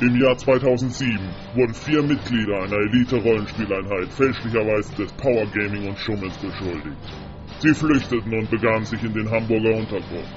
[0.00, 1.18] Im Jahr 2007
[1.56, 6.96] wurden vier Mitglieder einer Elite-Rollenspieleinheit fälschlicherweise des Power Gaming und Schummels beschuldigt.
[7.58, 10.28] Sie flüchteten und begaben sich in den Hamburger Untergrund.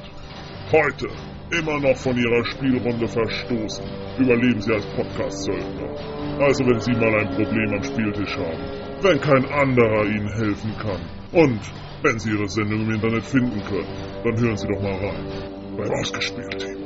[0.71, 1.09] Heute,
[1.51, 3.85] immer noch von ihrer Spielrunde verstoßen,
[4.17, 5.93] überleben sie als Podcast-Söldner.
[6.39, 8.63] Also wenn Sie mal ein Problem am Spieltisch haben,
[9.03, 11.01] wenn kein anderer Ihnen helfen kann
[11.33, 11.59] und
[12.01, 13.93] wenn Sie Ihre Sendung im Internet finden können,
[14.23, 16.80] dann hören Sie doch mal rein beim Ausgespielt-Team.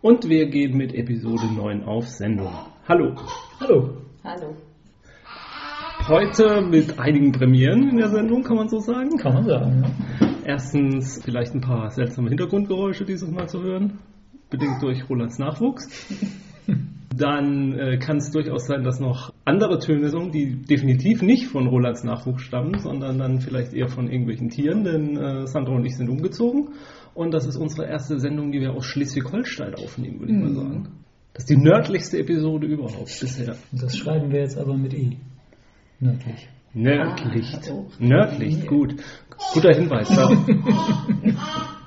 [0.00, 2.52] Und wir gehen mit Episode 9 auf Sendung.
[2.86, 3.16] Hallo.
[3.58, 3.96] Hallo.
[4.22, 4.54] Hallo.
[6.06, 9.16] Heute mit einigen Premieren in der Sendung, kann man so sagen.
[9.16, 10.28] Kann man sagen, ja.
[10.44, 13.98] Erstens vielleicht ein paar seltsame Hintergrundgeräusche dieses Mal zu hören,
[14.50, 15.88] bedingt durch Rolands Nachwuchs.
[17.16, 21.66] Dann äh, kann es durchaus sein, dass noch andere Töne sind, die definitiv nicht von
[21.66, 25.96] Rolands Nachwuchs stammen, sondern dann vielleicht eher von irgendwelchen Tieren, denn äh, Sandra und ich
[25.96, 26.68] sind umgezogen.
[27.18, 30.88] Und das ist unsere erste Sendung, die wir aus Schleswig-Holstein aufnehmen, würde ich mal sagen.
[31.34, 33.56] Das ist die nördlichste Episode überhaupt bisher.
[33.72, 35.18] Das schreiben wir jetzt aber mit I.
[35.98, 36.48] Nördlich.
[36.74, 37.56] Nördlich.
[37.56, 37.82] Ah.
[37.98, 38.94] Nördlich, gut.
[39.52, 40.08] Guter Hinweis.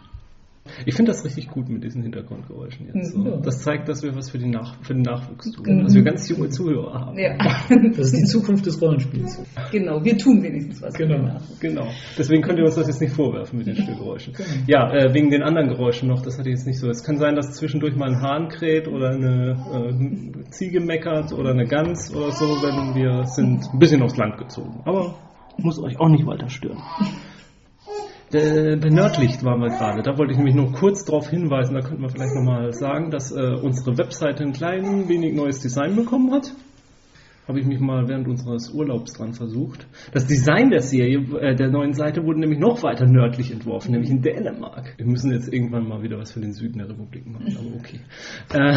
[0.86, 3.14] Ich finde das richtig gut mit diesen Hintergrundgeräuschen jetzt.
[3.14, 3.23] So.
[3.25, 3.38] Ja.
[3.38, 5.66] Das zeigt, dass wir was für, die Nach für den Nachwuchs tun.
[5.66, 5.83] Mhm.
[5.83, 7.17] Dass wir ganz junge Zuhörer haben.
[7.17, 7.38] Ja,
[7.95, 9.41] Das ist die Zukunft des Rollenspiels.
[9.72, 10.03] genau.
[10.03, 10.94] Wir tun wenigstens was.
[10.94, 11.38] Genau.
[11.59, 11.88] Genau.
[12.17, 14.33] Deswegen könnt ihr uns das jetzt nicht vorwerfen mit den Störgeräuschen.
[14.33, 14.50] Genau.
[14.67, 16.89] Ja, äh, wegen den anderen Geräuschen noch, das hatte ich jetzt nicht so.
[16.89, 19.58] Es kann sein, dass zwischendurch mal ein Hahn kräht oder eine
[20.44, 24.38] äh, Ziege meckert oder eine Gans oder so, wenn wir sind ein bisschen aufs Land
[24.38, 24.81] gezogen.
[24.85, 25.16] Aber
[25.58, 26.78] muss euch auch nicht weiter stören.
[28.33, 30.03] Äh, Bei Nördlicht waren wir gerade.
[30.03, 33.31] Da wollte ich nämlich nur kurz darauf hinweisen, da könnten wir vielleicht nochmal sagen, dass
[33.31, 36.53] äh, unsere Webseite ein klein wenig neues Design bekommen hat.
[37.47, 39.88] Habe ich mich mal während unseres Urlaubs dran versucht.
[40.14, 44.12] Das Design der Serie, äh, der neuen Seite, wurde nämlich noch weiter nördlich entworfen, nämlich
[44.12, 44.94] in Dänemark.
[44.97, 48.00] Wir müssen jetzt irgendwann mal wieder was für den Süden der Republik machen, aber okay.
[48.53, 48.75] Äh,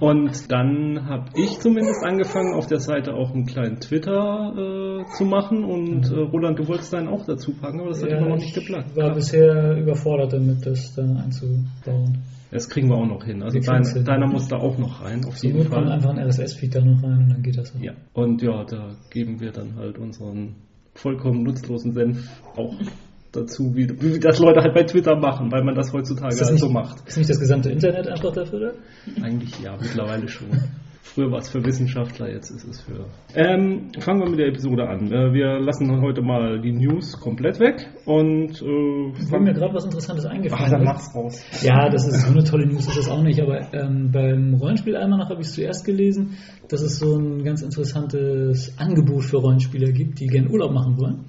[0.00, 5.24] und dann habe ich zumindest angefangen, auf der Seite auch einen kleinen Twitter äh, zu
[5.24, 5.64] machen.
[5.64, 8.54] Und äh, Roland, du wolltest deinen auch dazu packen, aber das hat immer noch nicht
[8.54, 8.90] geklappt.
[8.90, 12.22] Ich war bisher überfordert damit, das da einzubauen.
[12.50, 13.42] Das kriegen wir auch noch hin.
[13.42, 14.04] Also Wir dein, kriegen's hin.
[14.04, 15.92] deiner muss da auch noch rein, auf jeden Not kommt Fall.
[15.92, 17.80] einfach ein RSS-Feed da noch rein und dann geht das auch.
[17.80, 20.56] Ja, und ja, da geben wir dann halt unseren
[20.94, 22.74] vollkommen nutzlosen Senf auch
[23.32, 26.52] dazu, wie, wie das Leute halt bei Twitter machen, weil man das heutzutage das halt
[26.54, 27.06] nicht, so macht.
[27.06, 28.60] ist nicht das gesamte Internet einfach dafür
[29.16, 29.22] da?
[29.24, 30.48] Eigentlich ja, mittlerweile schon.
[31.02, 33.06] Früher war es für Wissenschaftler, jetzt ist es für.
[33.34, 35.10] Ähm, fangen wir mit der Episode an.
[35.10, 39.84] Äh, wir lassen heute mal die News komplett weg und äh, Ich mir gerade was
[39.84, 40.64] Interessantes eingefallen.
[40.66, 41.42] Ach, dann mach's raus.
[41.62, 45.30] Ja, das ist so eine tolle News, ist das auch nicht, aber ähm, beim Rollenspiel-Almanach
[45.30, 46.36] habe ich es zuerst gelesen,
[46.68, 51.24] dass es so ein ganz interessantes Angebot für Rollenspieler gibt, die gerne Urlaub machen wollen.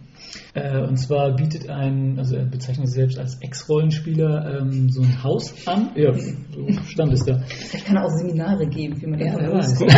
[0.54, 5.24] Äh, und zwar bietet ein, also er bezeichnet sich selbst als Ex-Rollenspieler, ähm, so ein
[5.24, 5.92] Haus an.
[5.96, 7.40] Ja, so stand es da.
[7.40, 9.80] Vielleicht kann er auch Seminare geben, wie man Ja, das.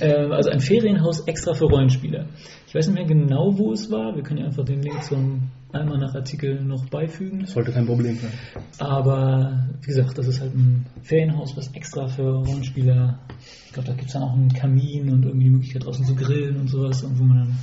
[0.00, 2.26] Ähm, also ein Ferienhaus extra für Rollenspieler.
[2.66, 4.14] Ich weiß nicht mehr genau, wo es war.
[4.14, 7.44] Wir können ja einfach den Link zum Almanach-Artikel noch beifügen.
[7.46, 8.32] Sollte kein Problem sein.
[8.78, 13.18] Aber wie gesagt, das ist halt ein Ferienhaus, was extra für Rollenspieler.
[13.66, 16.14] Ich glaube, da gibt es dann auch einen Kamin und irgendwie die Möglichkeit draußen zu
[16.14, 17.58] grillen und sowas, und wo man dann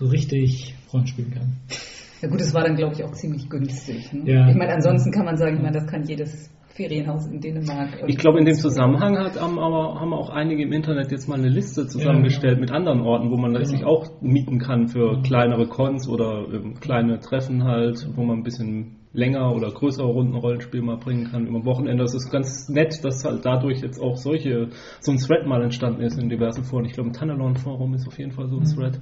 [0.00, 1.52] so richtig Rollenspielen kann.
[2.22, 4.12] Ja gut, es war dann, glaube ich, auch ziemlich günstig.
[4.12, 4.22] Ne?
[4.30, 4.48] Ja.
[4.48, 8.02] Ich meine, ansonsten kann man sagen, ich meine, das kann jedes Ferienhaus in Dänemark.
[8.06, 11.38] Ich glaube, in dem Zusammenhang hat, haben, aber, haben auch einige im Internet jetzt mal
[11.38, 13.64] eine Liste zusammengestellt Ja, mit anderen Orten, wo man Genau.
[13.64, 18.42] sich auch mieten kann für kleinere Cons oder ähm, kleine Treffen halt, wo man ein
[18.42, 22.04] bisschen länger oder größere Runden Rollenspiel mal bringen kann über Wochenende.
[22.04, 24.68] Das ist ganz nett, dass halt dadurch jetzt auch solche,
[25.00, 26.84] so ein Thread mal entstanden ist in diversen Foren.
[26.84, 28.74] Ich glaube, im Tunnelon Forum ist auf jeden Fall so ein Mhm.
[28.76, 29.00] Thread.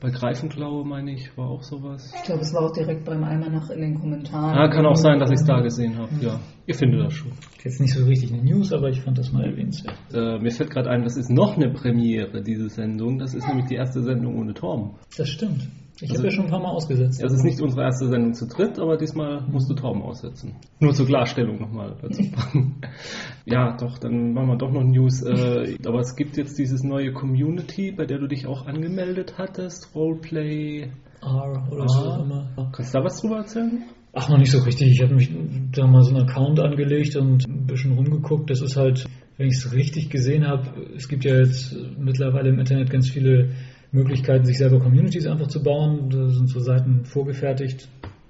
[0.00, 2.10] Bei Greifenklaue, meine ich, war auch sowas.
[2.16, 4.56] Ich glaube, es war auch direkt beim Almanach in den Kommentaren.
[4.56, 6.08] Ah, kann auch sein, dass ich es da gesehen habe.
[6.22, 7.32] Ja, ihr findet das schon.
[7.62, 9.96] Jetzt nicht so richtig eine News, aber ich fand das mal erwähnenswert.
[10.14, 13.18] Äh, mir fällt gerade ein, das ist noch eine Premiere, diese Sendung.
[13.18, 14.92] Das ist nämlich die erste Sendung ohne Torben.
[15.18, 15.68] Das stimmt.
[16.02, 17.22] Ich Also- habe ja schon ein paar Mal ausgesetzt.
[17.22, 20.54] Das ist nicht unsere erste Sendung zu dritt, aber diesmal musst du Torben aussetzen.
[20.80, 22.22] Nur zur Klarstellung nochmal dazu.
[23.44, 25.22] ja, doch, dann machen wir doch noch News.
[25.22, 29.94] Äh, aber es gibt jetzt dieses neue Community, bei der du dich auch angemeldet hattest.
[29.94, 30.88] Roleplay.
[31.22, 31.88] R oder Ah.
[31.88, 32.70] so auch immer.
[32.72, 33.82] Kannst du da was drüber erzählen?
[34.12, 34.90] Ach, noch nicht so richtig.
[34.92, 35.30] Ich habe mich
[35.72, 38.50] da mal so einen Account angelegt und ein bisschen rumgeguckt.
[38.50, 39.04] Das ist halt,
[39.36, 40.64] wenn ich es richtig gesehen habe,
[40.96, 43.50] es gibt ja jetzt mittlerweile im Internet ganz viele
[43.92, 46.10] Möglichkeiten, sich selber Communities einfach zu bauen.
[46.10, 47.88] Da sind so Seiten vorgefertigt,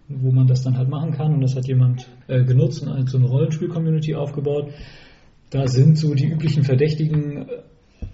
[0.08, 1.34] wo man das dann halt machen kann.
[1.34, 4.72] Und das hat jemand äh, genutzt und so eine Rollenspiel-Community aufgebaut.
[5.50, 7.46] Da sind so die üblichen Verdächtigen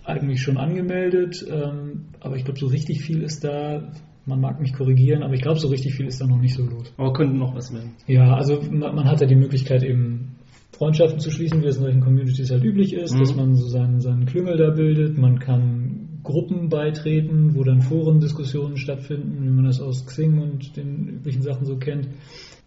[0.04, 3.92] eigentlich schon angemeldet, ähm, aber ich glaube, so richtig viel ist da,
[4.24, 6.64] man mag mich korrigieren, aber ich glaube, so richtig viel ist da noch nicht so
[6.64, 6.92] los.
[6.96, 7.92] Aber könnte noch was werden.
[8.06, 10.36] Ja, also man, man hat ja die Möglichkeit eben
[10.72, 13.18] Freundschaften zu schließen, wie es in solchen Communities halt üblich ist, Mhm.
[13.20, 15.85] dass man so seinen, seinen Klüngel da bildet, man kann
[16.26, 21.64] Gruppen beitreten, wo dann Forendiskussionen stattfinden, wie man das aus Xing und den üblichen Sachen
[21.64, 22.08] so kennt.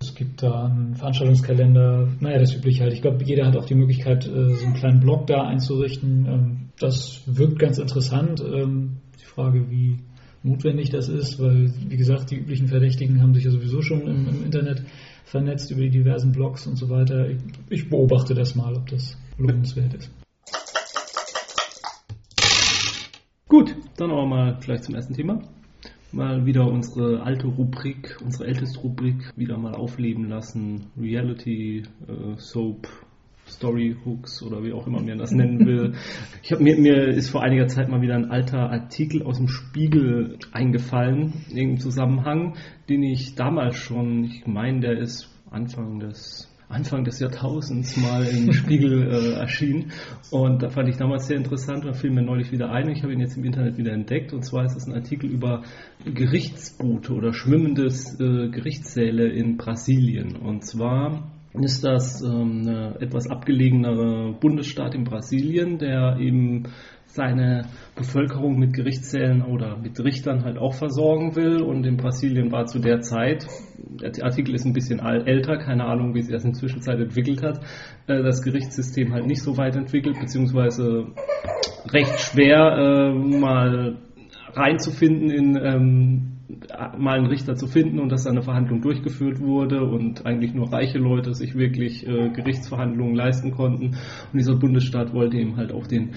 [0.02, 2.94] Es gibt da einen Veranstaltungskalender, naja, das übliche halt.
[2.94, 6.26] Ich glaube, jeder hat auch die Möglichkeit, äh, so einen kleinen Blog da einzurichten.
[6.26, 8.42] Ähm, Das wirkt ganz interessant.
[8.42, 9.98] Ähm, Die Frage, wie
[10.42, 14.28] notwendig das ist, weil, wie gesagt, die üblichen Verdächtigen haben sich ja sowieso schon im,
[14.30, 14.84] im Internet
[15.26, 17.30] vernetzt über die diversen Blogs und so weiter.
[17.30, 17.38] Ich,
[17.70, 20.10] ich beobachte das mal, ob das lohnenswert ist.
[23.50, 25.42] Gut, dann aber mal vielleicht zum ersten Thema.
[26.12, 30.92] Mal wieder unsere alte Rubrik, unsere älteste Rubrik wieder mal aufleben lassen.
[30.96, 32.88] Reality, äh, Soap,
[33.48, 35.94] Story Hooks oder wie auch immer man das nennen will.
[36.44, 39.48] Ich habe mir, mir ist vor einiger Zeit mal wieder ein alter Artikel aus dem
[39.48, 42.56] Spiegel eingefallen, in irgendeinem Zusammenhang,
[42.88, 48.54] den ich damals schon, ich meine, der ist Anfang des Anfang des Jahrtausends mal im
[48.54, 49.92] Spiegel äh, erschien.
[50.30, 52.89] Und da fand ich damals sehr interessant und fiel mir neulich wieder ein.
[52.89, 54.33] Ich habe ihn jetzt im Internet wieder entdeckt.
[54.33, 55.63] Und zwar ist es ein Artikel über
[56.06, 60.36] Gerichtsboote oder schwimmendes äh, Gerichtssäle in Brasilien.
[60.36, 66.63] Und zwar ist das ähm, eine etwas abgelegenere Bundesstaat in Brasilien, der eben
[67.07, 67.66] seine
[67.96, 71.62] Bevölkerung mit Gerichtssälen oder mit Richtern halt auch versorgen will.
[71.63, 73.48] Und in Brasilien war zu der Zeit,
[73.78, 77.42] der Artikel ist ein bisschen älter, keine Ahnung, wie es erst in der Zwischenzeit entwickelt
[77.42, 77.62] hat,
[78.07, 81.07] äh, das Gerichtssystem halt nicht so weit entwickelt, beziehungsweise
[81.92, 83.98] recht schwer äh, mal
[84.54, 86.38] reinzufinden in ähm,
[86.98, 90.72] mal einen Richter zu finden und dass da eine Verhandlung durchgeführt wurde und eigentlich nur
[90.72, 93.96] reiche Leute sich wirklich äh, Gerichtsverhandlungen leisten konnten.
[94.31, 96.12] Und dieser Bundesstaat wollte eben halt auch den,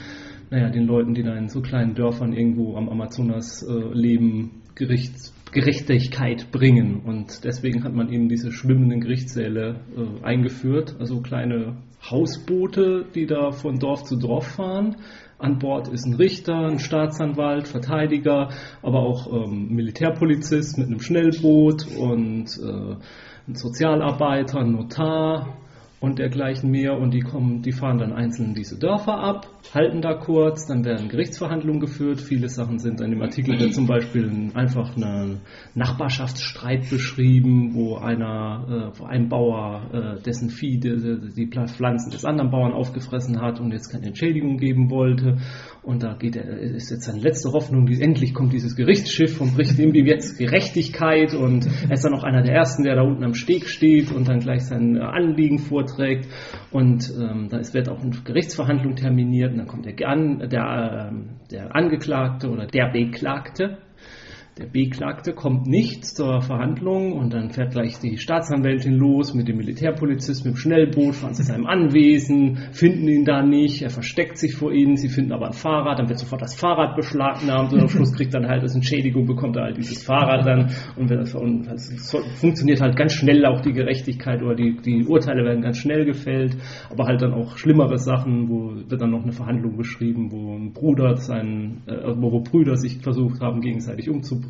[0.51, 5.35] naja, den Leuten, die da in so kleinen Dörfern irgendwo am Amazonas äh, leben, Gerichts,
[5.53, 7.03] Gerechtigkeit bringen.
[7.05, 11.77] Und deswegen hat man eben diese schwimmenden Gerichtssäle äh, eingeführt, also kleine
[12.11, 14.97] Hausboote, die da von Dorf zu Dorf fahren.
[15.43, 18.51] An Bord ist ein Richter, ein Staatsanwalt, Verteidiger,
[18.81, 22.97] aber auch ähm, Militärpolizist mit einem Schnellboot und äh,
[23.49, 25.57] ein Sozialarbeiter, ein Notar
[26.03, 26.99] und dergleichen mehr.
[26.99, 31.09] Und die kommen, die fahren dann einzeln diese Dörfer ab, halten da kurz, dann werden
[31.09, 32.21] Gerichtsverhandlungen geführt.
[32.21, 35.41] Viele Sachen sind in dem Artikel wird zum Beispiel ein- einfach ein
[35.75, 42.25] Nachbarschaftsstreit beschrieben, wo einer, äh, wo ein Bauer äh, dessen Vieh die, die Pflanzen des
[42.25, 45.39] anderen Bauern aufgefressen hat und jetzt keine Entschädigung geben wollte.
[45.83, 49.55] Und da geht er, ist jetzt seine letzte Hoffnung, die, endlich kommt dieses Gerichtsschiff und
[49.55, 51.35] bricht ihm jetzt Gerechtigkeit.
[51.35, 54.29] Und er ist dann auch einer der ersten, der da unten am Steg steht und
[54.29, 56.29] dann gleich sein Anliegen vorträgt.
[56.71, 59.53] Und ähm, da wird auch eine Gerichtsverhandlung terminiert.
[59.53, 63.79] Und dann kommt der, der, ähm, der Angeklagte oder der Beklagte
[64.59, 69.57] der Beklagte kommt nicht zur Verhandlung und dann fährt gleich die Staatsanwältin los mit dem
[69.57, 74.55] Militärpolizist mit dem Schnellboot, fahren zu seinem Anwesen, finden ihn da nicht, er versteckt sich
[74.55, 77.89] vor ihnen, sie finden aber ein Fahrrad, dann wird sofort das Fahrrad beschlagnahmt und am
[77.89, 81.65] Schluss kriegt dann halt als Entschädigung, bekommt er halt dieses Fahrrad dann und, das, und
[81.65, 86.05] das funktioniert halt ganz schnell auch die Gerechtigkeit oder die, die Urteile werden ganz schnell
[86.05, 86.59] gefällt,
[86.91, 90.75] aber halt dann auch schlimmere Sachen, wo wird dann noch eine Verhandlung beschrieben, wo ein
[90.75, 94.42] Bruder seinen, äh, wo Brüder sich versucht haben, gegenseitig umzubringen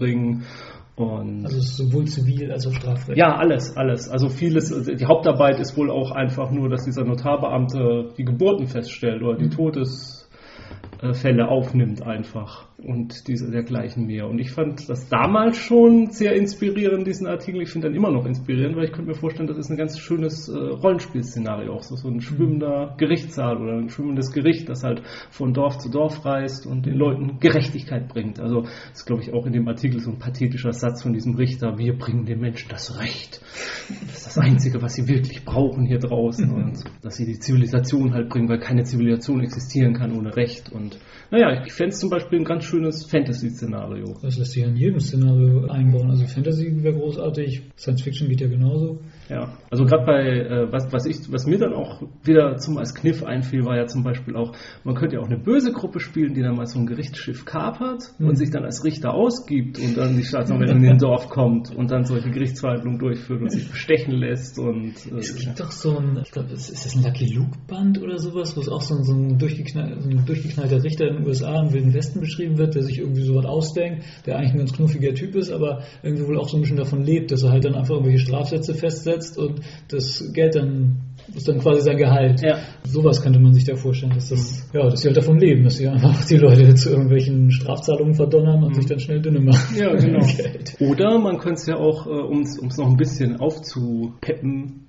[0.95, 3.19] und Also sowohl zivil als auch Strafrecht.
[3.19, 4.09] ja, alles, alles.
[4.09, 9.23] Also vieles, die Hauptarbeit ist wohl auch einfach nur, dass dieser Notarbeamte die Geburten feststellt
[9.23, 14.29] oder die Todesfälle aufnimmt einfach und diese dergleichen mehr.
[14.29, 17.63] Und ich fand das damals schon sehr inspirierend, diesen Artikel.
[17.63, 19.99] Ich finde dann immer noch inspirierend, weil ich könnte mir vorstellen, das ist ein ganz
[19.99, 21.83] schönes äh, Rollenspielszenario auch.
[21.83, 26.25] So, so ein schwimmender Gerichtssaal oder ein schwimmendes Gericht, das halt von Dorf zu Dorf
[26.25, 28.41] reist und den Leuten Gerechtigkeit bringt.
[28.41, 31.35] Also das ist, glaube ich, auch in dem Artikel so ein pathetischer Satz von diesem
[31.35, 31.79] Richter.
[31.79, 33.41] Wir bringen den Menschen das Recht.
[33.89, 36.51] Das ist das Einzige, was sie wirklich brauchen hier draußen.
[36.51, 40.71] Und dass sie die Zivilisation halt bringen, weil keine Zivilisation existieren kann ohne Recht.
[40.73, 40.99] Und
[41.31, 44.17] naja, ich fände es zum Beispiel ein ganz schönes Fantasy-Szenario.
[44.23, 46.11] Das lässt sich in jedem Szenario einbauen.
[46.11, 49.01] Also Fantasy wäre großartig, Science Fiction geht ja genauso.
[49.29, 52.95] Ja, also gerade bei, äh, was, was, ich, was mir dann auch wieder zum als
[52.95, 54.53] Kniff einfiel, war ja zum Beispiel auch,
[54.85, 58.13] man könnte ja auch eine böse Gruppe spielen, die dann mal so ein Gerichtsschiff kapert
[58.19, 58.29] Mhm.
[58.29, 61.91] und sich dann als Richter ausgibt und dann die Staatsanwältin in den Dorf kommt und
[61.91, 66.21] dann solche Gerichtsverhandlungen durchführt und sich bestechen lässt und äh, Es gibt doch so ein,
[66.23, 68.97] ich glaube, ist, ist das ein Lucky Luke Band oder sowas, wo es auch so
[68.97, 72.59] ein, so ein, durchgeknall, so ein durchgeknallter Richter in den USA im Wilden Westen beschrieben
[72.59, 76.27] wird, der sich irgendwie sowas ausdenkt, der eigentlich ein ganz knuffiger Typ ist, aber irgendwie
[76.27, 79.12] wohl auch so ein bisschen davon lebt, dass er halt dann einfach irgendwelche Strafsätze festsetzt
[79.39, 82.43] und das Geld dann ist dann quasi sein Gehalt.
[82.43, 82.59] Ja.
[82.85, 85.77] Sowas könnte man sich da vorstellen, dass das, ja, dass sie halt davon leben, dass
[85.77, 89.77] sie einfach die Leute zu irgendwelchen Strafzahlungen verdonnern und sich dann schnell dünne machen.
[89.77, 90.27] Ja, genau.
[90.37, 90.77] Geld.
[90.81, 94.82] Oder man könnte es ja auch, äh, um es noch ein bisschen aufzupeppen,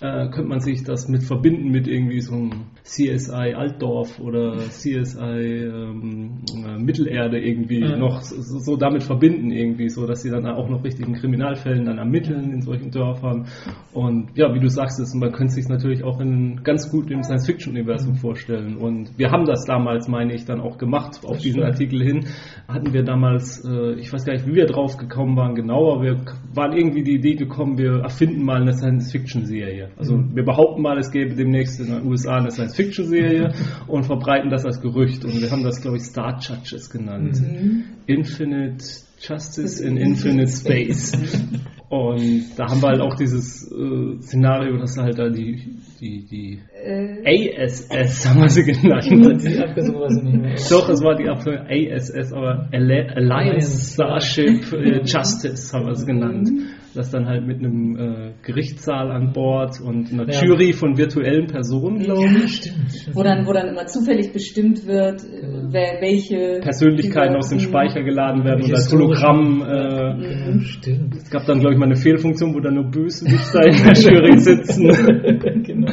[0.00, 2.50] äh, könnte man sich das mit verbinden mit irgendwie so einem
[2.82, 7.96] CSI Altdorf oder CSI ähm, äh, Mittelerde irgendwie Ja.
[7.96, 11.98] noch so, so damit verbinden irgendwie, so dass sie dann auch noch richtigen Kriminalfällen dann
[11.98, 13.46] ermitteln in solchen Dörfern.
[13.92, 17.22] Und ja, wie du sagst, es- man könnte sich natürlich auch in ganz gut im
[17.22, 18.76] Science-Fiction-Universum vorstellen.
[18.76, 21.62] Und wir haben das damals, meine ich, dann auch gemacht auf diesen.
[21.64, 22.26] Artikel hin.
[22.68, 26.02] Hatten wir damals, äh, ich weiß gar nicht, wie wir drauf gekommen waren genau, aber
[26.02, 26.16] wir
[26.56, 29.90] waren irgendwie die Idee gekommen, wir erfinden mal eine Science-Fiction-Serie.
[29.96, 30.36] Also Mhm.
[30.36, 33.52] wir behaupten mal, es gäbe demnächst in den USA eine Science-Fiction-Serie
[33.86, 35.24] und verbreiten das als Gerücht.
[35.24, 37.40] Und wir haben das, glaube ich, Star Judges genannt.
[37.40, 37.84] Mhm.
[38.06, 38.84] Infinite
[39.20, 41.12] Justice in Infinite Space.
[41.88, 46.58] Und da haben wir halt auch dieses äh, Szenario, dass halt da die, die, die
[46.84, 49.42] Äh, ASS, haben wir sie genannt.
[49.42, 50.54] Die Abkürzung weiß ich nicht mehr.
[50.70, 56.04] Doch, es war die Abkürzung ASS, aber Alli- Alliance Starship äh, Justice haben wir es
[56.06, 56.50] genannt.
[56.94, 60.44] Das dann halt mit einem äh, Gerichtssaal an Bord und einer Ja.
[60.44, 62.56] Jury von virtuellen Personen, glaube Ja, ich.
[62.56, 63.10] stimmt.
[63.16, 68.02] wo, dann, wo dann immer zufällig bestimmt wird, äh, wer, welche Persönlichkeiten aus dem Speicher
[68.02, 69.62] geladen werden und als Hologramm.
[69.62, 71.16] Äh, Genau, stimmt.
[71.16, 74.38] es gab dann, glaube ich, mal eine Fehlfunktion, wo dann nur Bösewichter in der Jury
[74.38, 74.88] sitzen.
[75.64, 75.92] genau.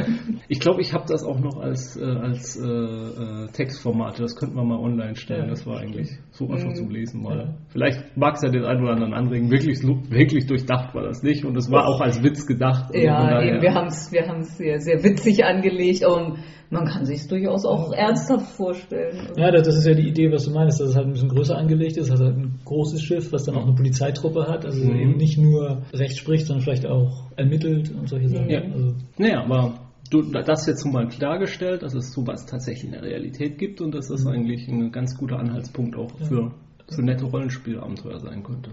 [0.52, 4.20] Ich glaube, ich habe das auch noch als, äh, als äh, äh, Textformate.
[4.20, 5.44] Das könnten wir mal online stellen.
[5.44, 6.74] Ja, das war eigentlich so einfach Mhm.
[6.74, 7.38] zum Lesen mal.
[7.38, 7.54] Ja.
[7.68, 9.50] Vielleicht mag es ja den einen oder anderen anregen.
[9.50, 11.46] Wirklich, wirklich durchdacht war das nicht.
[11.46, 12.90] Und es war auch als Witz gedacht.
[12.94, 16.86] Also Ja, daher- eben, wir haben es wir haben's sehr, sehr witzig angelegt und man
[16.86, 19.28] kann sich durchaus auch ernsthaft vorstellen.
[19.36, 21.28] Ja, das das ist ja die Idee, was du meinst, dass es halt ein bisschen
[21.28, 24.82] größer angelegt ist, also halt ein großes Schiff, was dann auch eine Polizeitruppe hat, also
[24.84, 24.96] Mhm.
[25.00, 28.48] eben nicht nur Recht spricht, sondern vielleicht auch ermittelt und solche Sachen.
[28.50, 28.60] Ja.
[28.62, 29.74] Also, Naja, aber
[30.20, 34.08] das jetzt nun mal klargestellt, dass es sowas tatsächlich in der Realität gibt und dass
[34.08, 36.52] das eigentlich ein ganz guter Anhaltspunkt auch für,
[36.88, 38.70] für nette Rollenspielabenteuer sein könnte.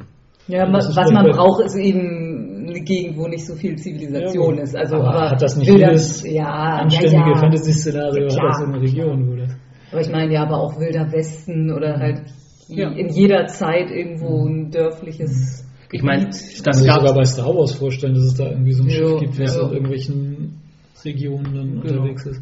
[0.48, 3.76] Ja, Das was, ist was man braucht, ist eben eine Gegend, wo nicht so viel
[3.78, 4.76] Zivilisation Ja, ist.
[4.76, 7.36] Also, aber hat das nicht wilder- jedes ja, anständige ja, ja.
[7.38, 9.56] Fantasy-Szenario Ja, hat das in der Region, wo das.
[9.92, 12.22] Aber ich meine ja, aber auch Wilder Westen oder halt
[12.68, 12.90] Ja.
[12.92, 15.66] in jeder Zeit irgendwo ein dörfliches.
[15.92, 18.50] Ich meine, Ich dann kann mir gab sogar bei Star Wars vorstellen, dass es da
[18.50, 19.70] irgendwie so ein Schiff gibt, was ja.
[19.72, 20.59] irgendwelchen
[21.06, 22.02] Regionen dann Genau.
[22.02, 22.42] unterwegs ist.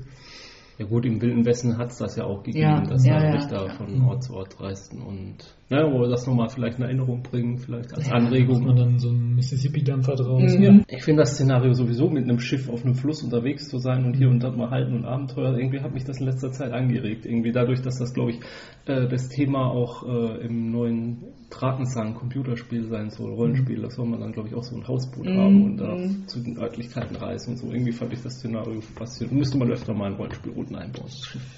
[0.78, 3.26] Ja gut, im Wilden Westen hat es das ja auch gegeben, Ja, dass ja, da
[3.26, 3.32] ja.
[3.34, 7.24] Richter von Ort zu Ort reisten und ja, wo wir das nochmal vielleicht in Erinnerung
[7.24, 8.66] bringen, vielleicht als Macht Anregung.
[8.66, 10.56] man dann so einen Mississippi-Dampfer draus.
[10.56, 10.64] Mhm.
[10.64, 10.80] Ja.
[10.88, 14.14] Ich finde das Szenario sowieso mit einem Schiff auf einem Fluss unterwegs zu sein und
[14.16, 17.26] hier und dort mal halten und Abenteuer, irgendwie hat mich das in letzter Zeit angeregt.
[17.26, 18.40] Irgendwie dadurch, dass das, glaube ich,
[18.86, 24.20] äh, das Thema auch äh, im neuen Drakensang Computerspiel sein soll, Rollenspiel, da soll man
[24.20, 25.38] dann, glaube ich, auch so ein Hausboot Mhm.
[25.38, 26.28] haben und da Mhm.
[26.28, 27.72] zu den Örtlichkeiten reisen und so.
[27.72, 29.40] Irgendwie fand ich das Szenario faszinierend.
[29.40, 31.08] Müsste man öfter mal in Rollenspielrouten einbauen.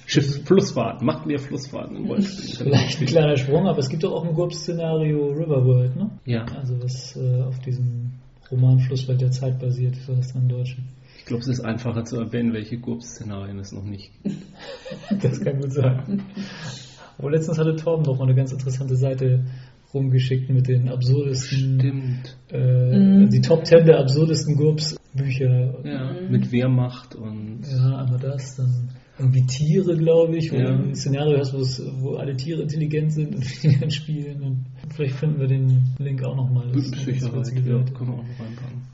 [0.05, 2.71] Schiff, Flussfahrten, macht mehr Flussfahrten in Rollenspielen.
[2.71, 6.09] Vielleicht ein kleiner Sprung, aber es gibt doch auch ein GURPS-Szenario Riverworld, ne?
[6.25, 8.11] Ja, Also was äh, auf diesem
[8.51, 10.85] Roman Flusswelt der Zeit basiert, heißt das im Deutschen?
[11.17, 14.35] ich glaube, es ist einfacher zu erwähnen, welche GURPS-Szenarien es noch nicht gibt.
[15.21, 16.23] Das kann gut sein.
[17.17, 19.43] Aber letztens hatte Torben noch mal eine ganz interessante Seite
[19.93, 22.37] rumgeschickt mit den absurdesten, Stimmt.
[22.51, 23.29] äh, Mhm.
[23.29, 25.73] die Top 10 der absurdesten GURPS-Bücher.
[25.83, 28.89] Ja, mit Wehrmacht und Ja, einmal das, dann
[29.19, 30.71] irgendwie Tiere, glaube ich, wo Ja.
[30.71, 34.41] du ein Szenario hast, wo, es- wo alle Tiere intelligent sind und die dann spielen.
[34.41, 36.71] Und vielleicht finden wir den Link auch nochmal.
[36.79, 38.87] Sicherheit, ja, können wir auch noch reinpacken.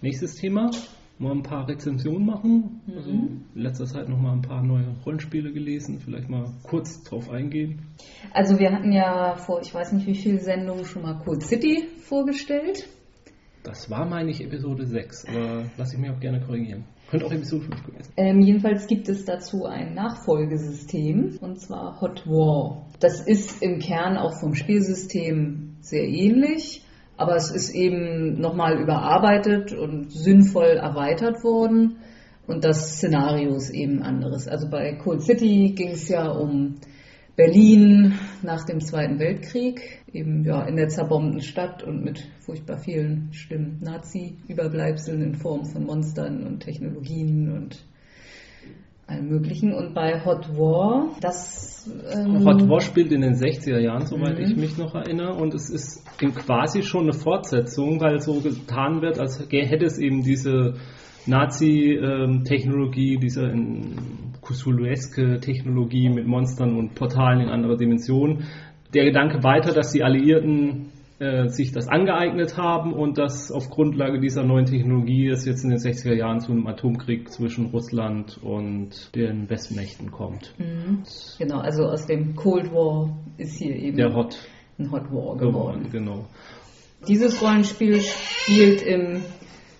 [0.00, 0.70] Nächstes Thema.
[1.18, 2.82] Mal ein paar Rezensionen machen.
[2.94, 5.98] Also in letzter Zeit noch mal ein paar neue Rollenspiele gelesen.
[5.98, 7.80] Vielleicht mal kurz drauf eingehen.
[8.34, 11.84] Also wir hatten ja vor, ich weiß nicht wie viele Sendungen schon mal Code City
[12.02, 12.86] vorgestellt.
[13.66, 16.84] Das war, meine ich, Episode 6, aber lasse ich mich auch gerne korrigieren.
[17.10, 22.24] Könnte auch Episode 5 gewesen Ähm, jedenfalls gibt es dazu ein Nachfolgesystem und zwar Hot
[22.28, 22.86] War.
[23.00, 26.84] Das ist im Kern auch vom Spielsystem sehr ähnlich,
[27.16, 31.96] aber es ist eben nochmal überarbeitet und sinnvoll erweitert worden
[32.46, 34.46] und das Szenario ist eben anderes.
[34.46, 36.76] Also bei Cold City ging es ja um
[37.36, 43.28] Berlin nach dem Zweiten Weltkrieg, eben ja in der zerbombten Stadt und mit furchtbar vielen
[43.32, 47.84] schlimmen Nazi-Überbleibseln in Form von Monstern und Technologien und
[49.06, 49.74] allem Möglichen.
[49.74, 54.44] Und bei Hot War, das ähm, Hot War spielt in den 60er Jahren, soweit Mhm.
[54.44, 59.02] ich mich noch erinnere, und es ist in quasi schon eine Fortsetzung, weil so getan
[59.02, 60.74] wird, als hätte es eben diese
[61.26, 63.96] Nazi-Technologie, diese ähm,
[64.46, 68.44] Cthulhueske Technologie mit Monstern und Portalen in anderer Dimension.
[68.94, 74.20] Der Gedanke weiter, dass die Alliierten äh, sich das angeeignet haben und dass auf Grundlage
[74.20, 79.14] dieser neuen Technologie es jetzt in den 60er Jahren zu einem Atomkrieg zwischen Russland und
[79.14, 80.54] den Westmächten kommt.
[80.58, 81.02] Mhm.
[81.38, 84.36] Genau, also aus dem Cold War ist hier eben Der Hot
[84.78, 85.38] ein Hot War geworden.
[85.38, 86.26] geworden, genau.
[87.08, 89.22] Dieses Rollenspiel spielt im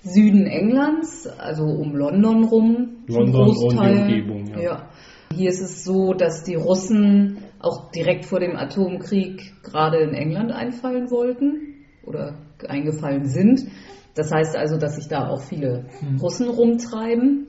[0.07, 3.05] Süden Englands, also um London rum.
[3.09, 4.01] zum London und die Großteil.
[4.03, 4.89] Umgebung, ja.
[5.35, 10.53] Hier ist es so, dass die Russen auch direkt vor dem Atomkrieg gerade in England
[10.53, 13.67] einfallen wollten oder eingefallen sind.
[14.15, 15.87] Das heißt also, dass sich da auch viele
[16.21, 17.49] Russen rumtreiben.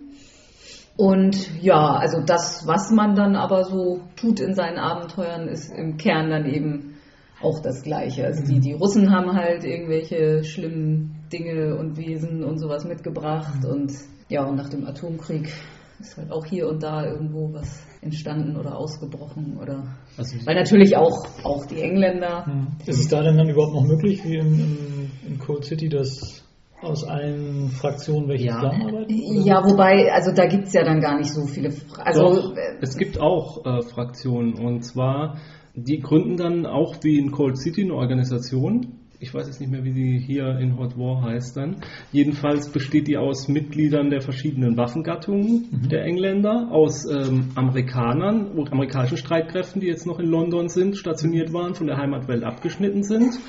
[0.98, 5.98] Und ja, also das, was man dann aber so tut in seinen Abenteuern, ist im
[5.98, 6.96] Kern dann eben
[7.42, 8.26] auch das Gleiche.
[8.26, 13.91] Also die, die Russen haben halt irgendwelche schlimmen Dinge und Wesen und sowas mitgebracht und
[14.29, 15.51] ja, und nach dem Atomkrieg
[16.00, 19.84] ist halt auch hier und da irgendwo was entstanden oder ausgebrochen oder
[20.17, 22.67] Also weil natürlich auch, auch die Engländer Ja.
[22.86, 26.43] Ist es da denn dann überhaupt noch möglich, wie in, in, in Cold City, dass
[26.81, 28.60] aus allen Fraktionen welche Ja.
[28.60, 29.13] zusammenarbeiten?
[29.31, 29.41] oder?
[29.46, 31.72] ja, wobei, also da gibt es ja dann gar nicht so viele.
[31.72, 35.38] Fra- Also, Doch, äh, es gibt auch äh, Fraktionen und zwar,
[35.74, 38.97] die gründen dann auch wie in Cold City eine Organisation.
[39.19, 41.77] Ich weiß jetzt nicht mehr, wie sie hier in Hot War heißt dann.
[42.12, 49.17] Jedenfalls besteht die aus Mitgliedern der verschiedenen Waffengattungen der Engländer, aus ähm, Amerikanern und amerikanischen
[49.17, 53.39] Streitkräften, die jetzt noch in London sind, stationiert waren, von der Heimatwelt abgeschnitten sind.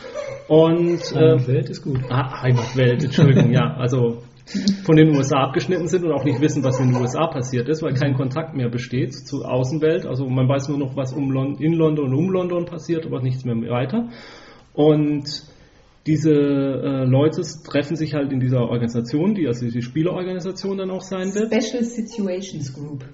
[0.48, 2.00] Und äh, Die Welt ist gut.
[2.08, 3.74] Ah, Heimatwelt, Entschuldigung, ja.
[3.76, 4.22] Also
[4.84, 7.82] von den USA abgeschnitten sind und auch nicht wissen, was in den USA passiert ist,
[7.82, 10.06] weil kein Kontakt mehr besteht zur Außenwelt.
[10.06, 13.20] Also man weiß nur noch, was um Lon in London und um London passiert, aber
[13.20, 14.08] nichts mehr weiter.
[14.72, 15.47] Und
[16.06, 21.02] diese äh, Leute treffen sich halt in dieser Organisation, die also die Spielerorganisation dann auch
[21.02, 21.52] sein wird.
[21.52, 23.04] Special Situations Group,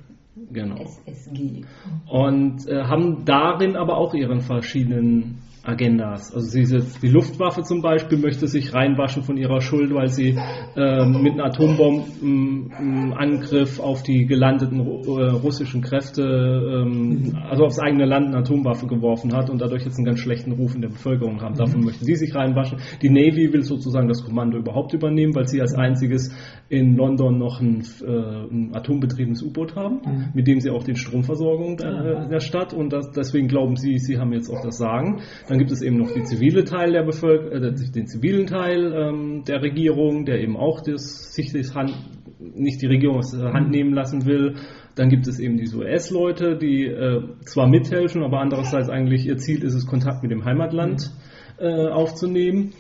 [0.53, 0.85] Genau.
[1.07, 1.63] SSG.
[2.09, 6.35] und äh, haben darin aber auch ihren verschiedenen Agendas.
[6.35, 10.39] Also diese, die Luftwaffe zum Beispiel möchte sich reinwaschen von ihrer Schuld, weil sie
[10.77, 18.27] ähm, mit einem Atombombenangriff auf die gelandeten äh, russischen Kräfte, ähm, also aufs eigene Land
[18.29, 21.55] eine Atomwaffe geworfen hat und dadurch jetzt einen ganz schlechten Ruf in der Bevölkerung haben.
[21.55, 22.81] Davon möchte sie sich reinwaschen.
[23.01, 26.31] Die Navy will sozusagen das Kommando überhaupt übernehmen, weil sie als einziges
[26.69, 30.03] in London noch ein, äh, ein atombetriebenes U-Boot haben,
[30.35, 34.19] mit dem sie auch den Stromversorgung der, der Stadt und das, deswegen glauben sie, sie
[34.19, 35.23] haben jetzt auch das Sagen.
[35.49, 40.57] Dann gibt es eben noch zivile äh, den zivilen Teil ähm, der Regierung, der eben
[40.57, 41.93] auch das, sich das Hand,
[42.39, 44.57] nicht die Regierung aus der Hand nehmen lassen will.
[44.95, 49.65] Dann gibt es eben diese US-Leute, die äh, zwar mithelfen, aber andererseits eigentlich ihr Ziel
[49.65, 51.11] ist es, Kontakt mit dem Heimatland
[51.59, 52.73] äh, aufzunehmen.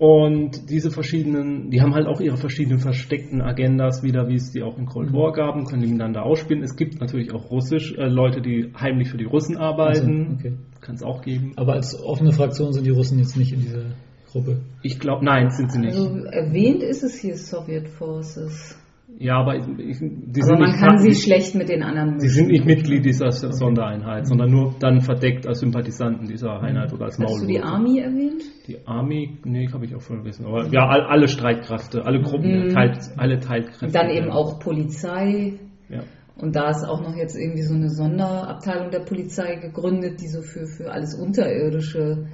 [0.00, 4.62] Und diese verschiedenen, die haben halt auch ihre verschiedenen versteckten Agendas wieder, wie es die
[4.62, 6.62] auch in Cold War gab, und können die miteinander ausspielen.
[6.62, 10.20] Es gibt natürlich auch Russisch, äh, Leute, die heimlich für die Russen arbeiten.
[10.20, 10.52] Also, okay.
[10.80, 11.52] Kann es auch geben.
[11.56, 13.84] Aber als offene Fraktion sind die Russen jetzt nicht in dieser
[14.32, 14.62] Gruppe.
[14.82, 15.94] Ich glaube, nein, sind sie nicht.
[15.94, 18.79] Also erwähnt ist es hier Soviet Forces.
[19.22, 22.18] Ja, aber ich, ich, die Aber sind man nicht, kann sie schlecht mit den anderen
[22.18, 27.04] die sind nicht Mitglied dieser Sondereinheit, sondern nur dann verdeckt als Sympathisanten dieser Einheit oder
[27.04, 28.42] als Hast du die Army erwähnt?
[28.66, 30.46] Die Army, nee, habe ich auch voll vergessen.
[30.46, 32.68] Aber ja, all, alle Streitkräfte, alle Gruppen, Mhm.
[32.70, 33.86] teilt, alle Teilkräfte.
[33.86, 35.52] Und dann eben auch Polizei.
[35.90, 36.00] Ja.
[36.36, 40.40] Und da ist auch noch jetzt irgendwie so eine Sonderabteilung der Polizei gegründet, die so
[40.40, 42.26] für, für alles Unterirdische,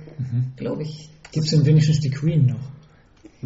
[0.57, 1.11] glaube ich.
[1.33, 2.76] Gibt es denn wenigstens die Queen noch?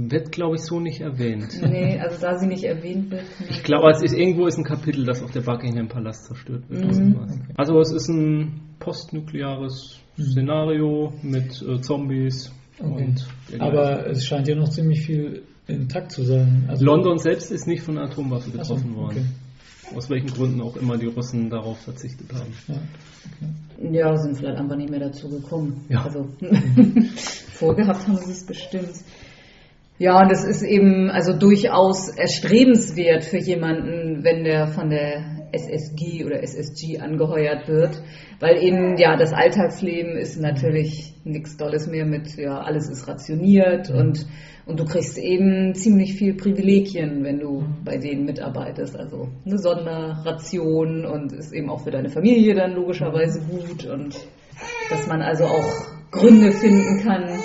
[0.09, 1.61] Wird, glaube ich, so nicht erwähnt.
[1.63, 3.25] Nee, also da sie nicht erwähnt wird.
[3.49, 6.97] Ich glaube, es ist irgendwo ist ein Kapitel, dass auch der Buckingham Palast zerstört wird.
[6.97, 7.43] Mhm.
[7.57, 13.05] Also es ist ein postnukleares Szenario mit äh, Zombies Okay.
[13.05, 13.61] und.
[13.61, 16.65] Aber es scheint ja noch ziemlich viel intakt zu sein.
[16.69, 19.35] Also London selbst ist nicht von einer Atomwaffe Ach so, getroffen worden.
[19.95, 22.53] Aus welchen Gründen auch immer die Russen darauf verzichtet haben.
[22.69, 23.91] Ja.
[23.91, 25.85] Ja, sind vielleicht einfach nicht mehr dazu gekommen.
[25.89, 26.05] Ja.
[26.05, 26.29] Also
[27.53, 28.93] vorgehabt haben sie es bestimmt.
[30.01, 36.25] Ja, und das ist eben also durchaus erstrebenswert für jemanden, wenn der von der SSG
[36.25, 38.03] oder SSG angeheuert wird,
[38.39, 43.91] weil eben ja das Alltagsleben ist natürlich nichts Dolles mehr mit ja alles ist rationiert
[43.91, 44.27] und
[44.65, 51.05] und du kriegst eben ziemlich viel Privilegien, wenn du bei denen mitarbeitest, also eine Sonderration
[51.05, 54.17] und ist eben auch für deine Familie dann logischerweise gut und
[54.89, 57.39] dass man also auch Gründe finden kann,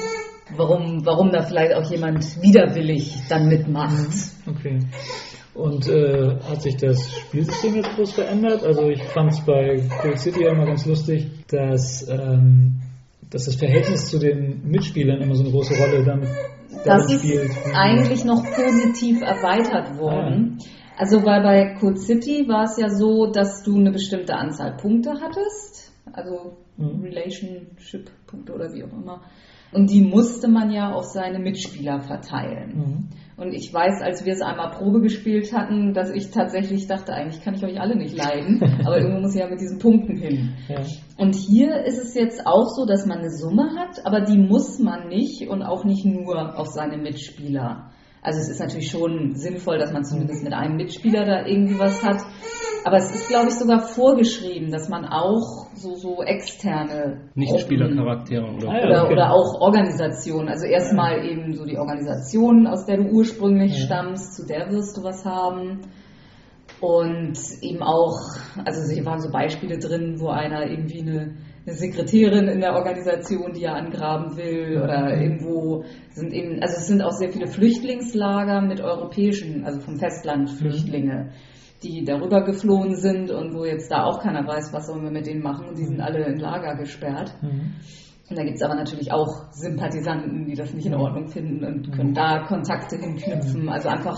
[0.58, 4.32] warum, warum da vielleicht auch jemand widerwillig dann mitmacht.
[4.48, 4.80] Okay.
[5.54, 8.64] Und äh, hat sich das Spielsystem jetzt groß verändert?
[8.64, 12.82] Also ich fand es bei Cold City ja immer ganz lustig, dass, ähm,
[13.30, 16.30] dass das Verhältnis zu den Mitspielern immer so eine große Rolle damit,
[16.84, 17.52] Das ist spielt.
[17.74, 20.60] eigentlich noch positiv erweitert worden.
[20.98, 25.12] Also weil bei Code City war es ja so, dass du eine bestimmte Anzahl Punkte
[25.22, 27.04] hattest, also Mhm.
[27.04, 29.22] Relationship-Punkte oder wie auch immer.
[29.76, 32.78] Und die musste man ja auf seine Mitspieler verteilen.
[32.78, 33.10] Mhm.
[33.36, 37.44] Und ich weiß, als wir es einmal Probe gespielt hatten, dass ich tatsächlich dachte, eigentlich
[37.44, 40.54] kann ich euch alle nicht leiden, aber irgendwo muss ich ja mit diesen Punkten hin.
[40.70, 40.82] Ja.
[41.18, 44.80] Und hier ist es jetzt auch so, dass man eine Summe hat, aber die muss
[44.80, 47.92] man nicht und auch nicht nur auf seine Mitspieler.
[48.22, 52.02] Also es ist natürlich schon sinnvoll, dass man zumindest mit einem Mitspieler da irgendwie was
[52.02, 52.22] hat.
[52.86, 58.70] Aber es ist, glaube ich, sogar vorgeschrieben, dass man auch so, so externe Nicht-Spielercharaktere oder
[58.70, 58.86] Ah, ja.
[58.86, 59.14] oder, okay.
[59.14, 60.50] oder auch Organisationen.
[60.50, 63.86] Also erstmal eben so die Organisation, aus der du ursprünglich Ja.
[63.86, 65.80] stammst, zu der wirst du was haben.
[66.80, 68.20] Und eben auch,
[68.66, 73.54] also hier waren so Beispiele drin, wo einer irgendwie eine, eine Sekretärin in der Organisation,
[73.54, 78.62] die er angraben will, oder irgendwo sind eben, also es sind auch sehr viele Flüchtlingslager
[78.62, 81.32] mit europäischen, also vom Festland Flüchtlinge,
[81.86, 85.28] die darüber geflohen sind und wo jetzt da auch keiner weiß, was sollen wir mit
[85.28, 87.34] denen machen und die sind alle in Lager gesperrt.
[87.42, 87.76] Mhm.
[88.28, 91.92] Und da gibt es aber natürlich auch Sympathisanten, die das nicht in Ordnung finden und
[91.92, 93.70] können da Kontakte hinknüpfen.
[93.70, 94.18] Also einfach,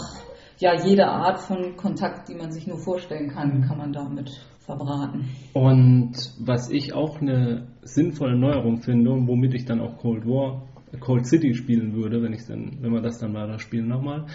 [0.59, 5.25] ja, jede Art von Kontakt, die man sich nur vorstellen kann, kann man damit verbraten.
[5.53, 10.63] Und was ich auch eine sinnvolle Neuerung finde und womit ich dann auch Cold War,
[11.01, 14.25] Cold City spielen würde, wenn ich dann, wenn wir das dann weiter spielen nochmal,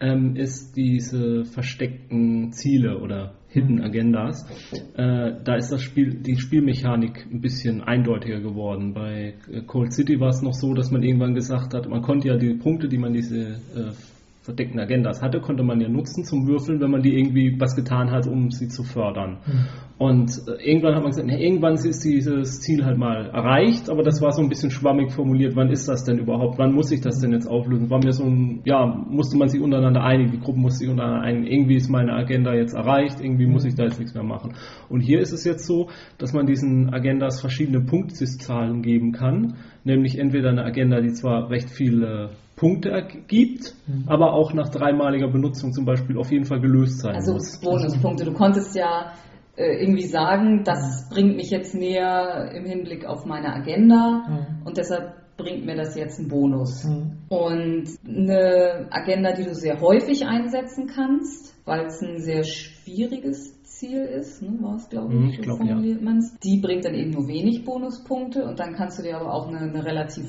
[0.00, 4.46] ähm, ist diese versteckten Ziele oder Hidden Agendas.
[4.94, 8.94] Äh, da ist das Spiel, die Spielmechanik ein bisschen eindeutiger geworden.
[8.94, 12.28] Bei äh, Cold City war es noch so, dass man irgendwann gesagt hat, man konnte
[12.28, 13.92] ja die Punkte, die man diese äh,
[14.50, 18.10] verdeckten Agendas hatte, konnte man ja nutzen zum Würfeln, wenn man die irgendwie was getan
[18.10, 19.38] hat, um sie zu fördern.
[19.96, 24.02] Und äh, irgendwann hat man gesagt, na, irgendwann ist dieses Ziel halt mal erreicht, aber
[24.02, 25.54] das war so ein bisschen schwammig formuliert.
[25.56, 26.58] Wann ist das denn überhaupt?
[26.58, 27.90] Wann muss ich das denn jetzt auflösen?
[27.90, 31.22] War mir so ein, ja, musste man sich untereinander einigen, die Gruppen musste sich untereinander
[31.22, 31.46] einigen.
[31.46, 34.54] Irgendwie ist meine Agenda jetzt erreicht, irgendwie muss ich da jetzt nichts mehr machen.
[34.88, 40.18] Und hier ist es jetzt so, dass man diesen Agendas verschiedene Punktzahlen geben kann, nämlich
[40.18, 42.30] entweder eine Agenda, die zwar recht viele
[42.60, 43.74] Punkte ergibt,
[44.06, 47.58] aber auch nach dreimaliger Benutzung zum Beispiel auf jeden Fall gelöst sein Also muss.
[47.60, 48.24] Bonuspunkte.
[48.26, 49.12] Du konntest ja
[49.56, 54.66] äh, irgendwie sagen, das bringt mich jetzt näher im Hinblick auf meine Agenda Mhm.
[54.66, 56.84] und deshalb bringt mir das jetzt einen Bonus.
[56.84, 57.12] Mhm.
[57.30, 64.00] Und eine Agenda, die du sehr häufig einsetzen kannst, weil es ein sehr schwieriges Ziel
[64.04, 65.66] ist, ne, war es glaube Mhm, ich, so glaub, ja.
[65.68, 66.36] formuliert man's.
[66.44, 69.60] Die bringt dann eben nur wenig Bonuspunkte und dann kannst du dir aber auch eine,
[69.60, 70.26] eine relativ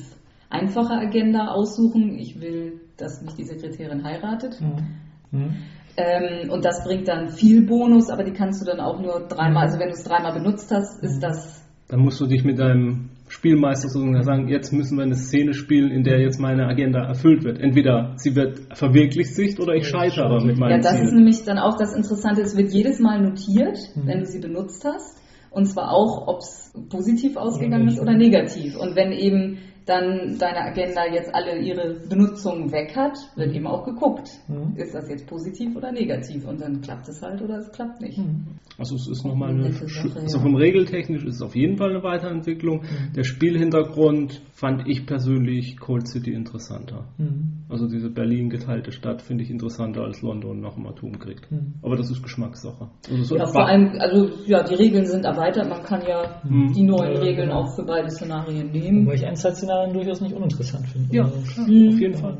[0.52, 2.18] einfache Agenda aussuchen.
[2.18, 4.60] Ich will, dass mich die Sekretärin heiratet.
[4.60, 5.38] Mhm.
[5.38, 5.54] Mhm.
[5.96, 9.64] Ähm, und das bringt dann viel Bonus, aber die kannst du dann auch nur dreimal,
[9.66, 13.10] also wenn du es dreimal benutzt hast, ist das Dann musst du dich mit deinem
[13.28, 17.44] Spielmeister sozusagen sagen, jetzt müssen wir eine Szene spielen, in der jetzt meine Agenda erfüllt
[17.44, 17.58] wird.
[17.60, 21.16] Entweder sie wird verwirklicht sich oder ich scheitere aber mit Ja, meinem das ist Ziel.
[21.16, 22.42] nämlich dann auch das Interessante.
[22.42, 24.06] Es wird jedes Mal notiert, Mhm.
[24.06, 25.18] wenn du sie benutzt hast.
[25.50, 27.96] Und zwar auch, ob es positiv ausgegangen nicht.
[27.96, 28.76] ist oder negativ.
[28.78, 33.84] Und wenn eben dann deine Agenda jetzt alle ihre Benutzung weg hat, wird eben auch
[33.84, 34.76] geguckt, Mhm.
[34.76, 36.46] ist das jetzt positiv oder negativ.
[36.46, 38.18] Und dann klappt es halt oder es klappt nicht.
[38.18, 38.46] Mhm.
[38.78, 42.02] Also es ist nochmal eine, Sache, also vom Regeltechnisch ist es auf jeden Fall eine
[42.02, 42.82] Weiterentwicklung.
[43.16, 47.06] Der Spielhintergrund fand ich persönlich Cold City interessanter.
[47.18, 47.64] Mhm.
[47.68, 51.50] Also diese Berlin geteilte Stadt finde ich interessanter als London nach dem Atomkrieg.
[51.50, 51.74] Mhm.
[51.82, 52.88] Aber das ist Geschmackssache.
[53.10, 55.68] Also so Ja, vor allem, also ja, die Regeln sind erweitert.
[55.68, 56.72] Man kann ja Mhm.
[56.72, 57.62] die neuen Ja, Regeln genau.
[57.62, 59.06] auch für beide Szenarien nehmen.
[59.06, 59.26] Wobei ich
[59.72, 61.14] Endzeit-Szenarien durchaus nicht uninteressant finde.
[61.16, 61.88] Ja, Also, klar, Mhm.
[61.88, 62.38] auf jeden Fall.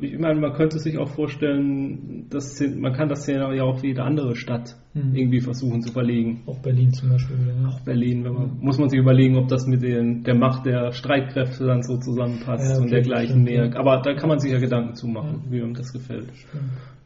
[0.00, 3.86] Ich meine, man könnte sich auch vorstellen, dass man kann das Szenario ja auch für
[3.86, 5.14] jede andere Stadt Mhm.
[5.14, 6.42] irgendwie versuchen zu verlegen.
[6.46, 7.36] Auch Berlin zum Beispiel.
[7.62, 7.70] Ja.
[7.84, 11.64] Berlin, wenn man, muss man sich überlegen, ob das mit den, der Macht der Streitkräfte
[11.66, 13.66] dann so zusammenpasst Ja, okay, und dergleichen stimmt, mehr.
[13.66, 13.76] ja.
[13.76, 16.26] Aber da kann man sich ja Gedanken zu machen, wie einem das gefällt.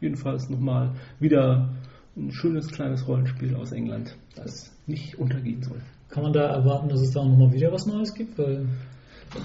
[0.01, 1.69] Jedenfalls nochmal wieder
[2.17, 5.79] ein schönes kleines Rollenspiel aus England, das nicht untergehen soll.
[6.09, 8.39] Kann man da erwarten, dass es da auch nochmal wieder was Neues gibt?
[8.39, 8.67] Weil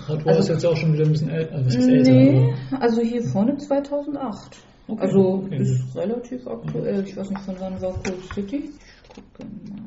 [0.08, 1.64] Hot War Also- ist jetzt auch schon wieder ein bisschen älter.
[1.64, 2.12] Heißt älter?
[2.12, 4.58] Nee, also hier vorne 2008.
[4.88, 5.58] Okay, Also okay.
[5.62, 7.04] ist relativ aktuell.
[7.08, 8.70] Ich weiß nicht, von wann war Cold City.
[8.70, 9.80] Ich gucke mal.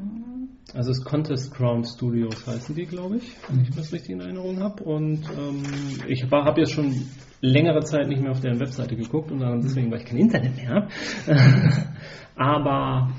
[0.74, 4.58] Also es Contest Ground Studios heißen die, glaube ich, wenn ich das richtig in Erinnerung
[4.60, 4.82] habe.
[4.84, 5.62] Und ähm,
[6.08, 6.94] ich habe jetzt schon
[7.40, 10.56] längere Zeit nicht mehr auf deren Webseite geguckt und dann deswegen, weil ich kein Internet
[10.56, 10.88] mehr habe.
[12.36, 13.10] Aber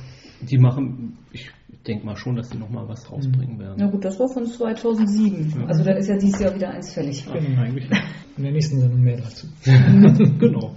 [0.42, 1.50] die machen, ich
[1.88, 3.76] denke mal schon, dass die nochmal was rausbringen werden.
[3.78, 5.66] Na gut, das war von 2007.
[5.68, 7.26] Also da ist ja dieses Jahr wieder eins fällig.
[7.26, 7.90] Ja, eigentlich.
[8.38, 9.48] In der nächsten Sendung mehr dazu.
[10.40, 10.76] genau.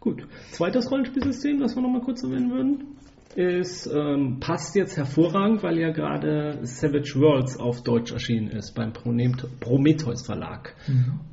[0.00, 0.26] Gut.
[0.52, 2.96] Zweites Rollenspielsystem, das wir nochmal kurz erwähnen würden,
[3.36, 8.92] ist, ähm, passt jetzt hervorragend, weil ja gerade Savage Worlds auf Deutsch erschienen ist beim
[8.92, 10.74] Promet- Prometheus Verlag.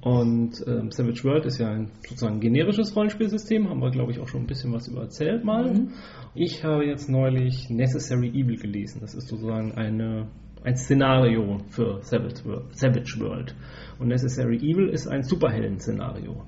[0.02, 4.28] Und ähm, Savage World ist ja ein sozusagen generisches Rollenspielsystem, haben wir glaube ich auch
[4.28, 5.70] schon ein bisschen was über erzählt mal.
[6.34, 9.00] Ich habe jetzt neulich Necessary Evil gelesen.
[9.02, 10.28] Das ist sozusagen eine
[10.64, 12.76] ein Szenario für Savage World.
[12.78, 13.56] Savage World.
[14.00, 16.44] Und Necessary Evil ist ein Superhelden-Szenario.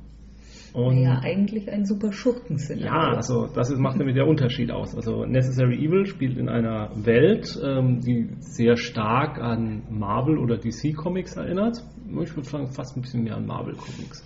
[0.73, 2.87] Und ja, eigentlich ein super Schurken-Szenario.
[2.87, 4.95] Ja, also das ist, macht nämlich der Unterschied aus.
[4.95, 10.95] Also Necessary Evil spielt in einer Welt, ähm, die sehr stark an Marvel oder DC
[10.95, 11.77] Comics erinnert.
[12.21, 14.25] Ich würde sagen, fast ein bisschen mehr an Marvel Comics.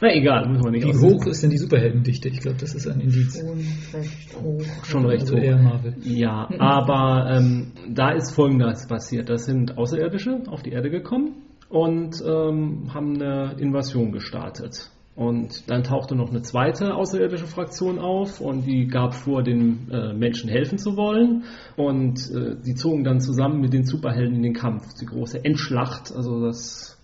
[0.00, 2.28] Na egal, muss man nicht Wie hoch ist denn die Superheldendichte?
[2.28, 3.38] Ich glaube, das ist ein Indiz.
[3.38, 4.84] Schon recht hoch.
[4.84, 5.42] Schon recht Also hoch.
[5.42, 5.94] eher Marvel.
[6.02, 9.28] Ja, aber ähm, da ist Folgendes passiert.
[9.28, 11.34] Das sind Außerirdische auf die Erde gekommen
[11.68, 14.90] und ähm, haben eine Invasion gestartet.
[15.14, 20.14] Und dann tauchte noch eine zweite außerirdische Fraktion auf und die gab vor, den äh,
[20.14, 21.44] Menschen helfen zu wollen.
[21.76, 24.94] Und äh, die zogen dann zusammen mit den Superhelden in den Kampf.
[25.00, 26.98] Die große Endschlacht, also das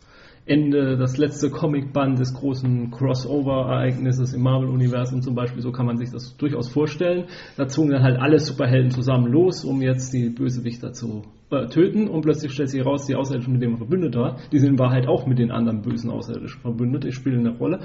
[0.47, 6.11] Ende, das letzte Comicband des großen Crossover-Ereignisses im Marvel-Universum zum Beispiel, so kann man sich
[6.11, 7.27] das durchaus vorstellen.
[7.59, 12.09] Da zogen dann halt alle Superhelden zusammen los, um jetzt die Bösewichter zu äh, töten
[12.09, 14.79] und plötzlich stellt sich heraus, die Außerirdischen, mit denen man verbündet war, die sind in
[14.79, 17.81] Wahrheit auch mit den anderen bösen Außerirdischen verbündet, die spielen eine Rolle.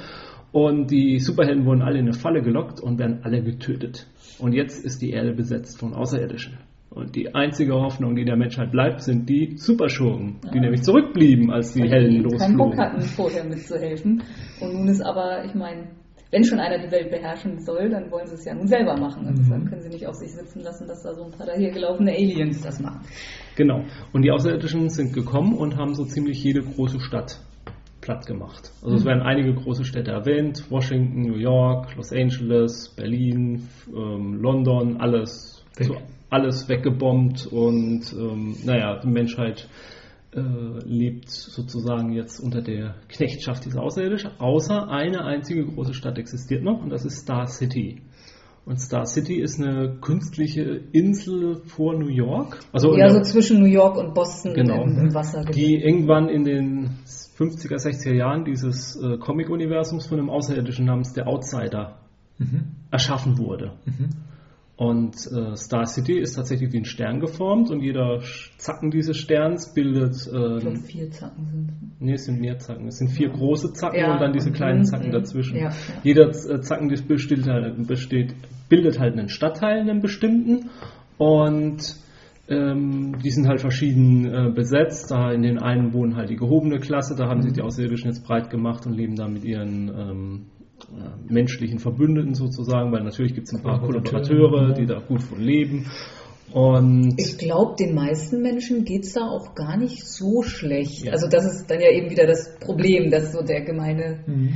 [0.52, 4.08] Und die Superhelden wurden alle in eine Falle gelockt und werden alle getötet.
[4.40, 6.58] Und jetzt ist die Erde besetzt von Außerirdischen.
[6.90, 11.74] Und die einzige Hoffnung, die der Menschheit bleibt, sind die Superschurken, die nämlich zurückblieben, als
[11.74, 12.80] die Helden die keinen Bock losflogen.
[12.80, 14.22] hatten, vorher mitzuhelfen.
[14.62, 15.88] Und nun ist aber, ich meine,
[16.34, 19.28] wenn schon einer die Welt beherrschen soll, dann wollen sie es ja nun selber machen.
[19.28, 22.12] Und deshalb können sie nicht auf sich sitzen lassen, dass da so ein paar dahergelaufene
[22.12, 23.02] Aliens das machen.
[23.56, 23.84] Genau.
[24.14, 27.40] Und die Außerirdischen sind gekommen und haben so ziemlich jede große Stadt
[28.02, 28.72] platt gemacht.
[28.82, 30.72] Also es werden einige große Städte erwähnt.
[30.72, 35.88] Washington, New York, Los Angeles, Berlin, ähm, London, alles, Weg.
[35.88, 35.98] so,
[36.32, 39.70] alles weggebombt und ähm, naja, die Menschheit
[40.36, 40.42] äh,
[40.86, 44.32] lebt sozusagen jetzt unter der Knechtschaft dieser Außerirdischen.
[44.40, 48.02] Außer eine einzige große Stadt existiert noch und das ist Star City.
[48.66, 50.62] Und Star City ist eine künstliche
[50.94, 52.60] Insel vor New York.
[52.72, 54.84] Also Ja, so zwischen New York und Boston Genau.
[54.84, 55.44] im, im Wasser.
[55.44, 56.90] die irgendwann in den
[57.38, 62.00] 50er, 60er Jahren dieses äh, Comic-Universums von einem Außerirdischen namens der Outsider
[62.40, 62.64] Mhm.
[62.90, 63.74] erschaffen wurde.
[64.84, 68.20] Und äh, Star City ist tatsächlich wie ein Stern geformt und jeder
[68.58, 71.72] Zacken dieses Sterns bildet, Ich glaube, äh, vier Zacken sind.
[72.00, 74.56] nee, es sind mehr Zacken, es sind vier große Zacken Ja, und dann diese und
[74.56, 75.56] kleinen Zacken mhm, dazwischen.
[75.58, 75.74] ja, ja.
[76.04, 78.36] Jeder äh, Zacken besteht, halt- besteht,
[78.68, 80.70] bildet halt einen Stadtteil, einen bestimmten
[81.18, 81.96] und
[82.50, 85.12] ähm, die sind halt verschieden äh, besetzt.
[85.12, 88.26] Da in den einen wohnen halt die gehobene Klasse, da haben sich die Außerirdischen jetzt
[88.26, 90.53] breit gemacht und leben da mit ihren ähm, äh,
[91.30, 94.74] menschlichen Verbündeten sozusagen, weil natürlich gibt es ein paar Kollaborateure, ja.
[94.74, 95.88] die da gut von leben.
[96.52, 101.06] Und Ich glaube, den meisten Menschen geht es da auch gar nicht so schlecht.
[101.06, 101.14] Ja.
[101.14, 104.54] Also das ist dann ja eben wieder das Problem, dass so der gemeine Mhm.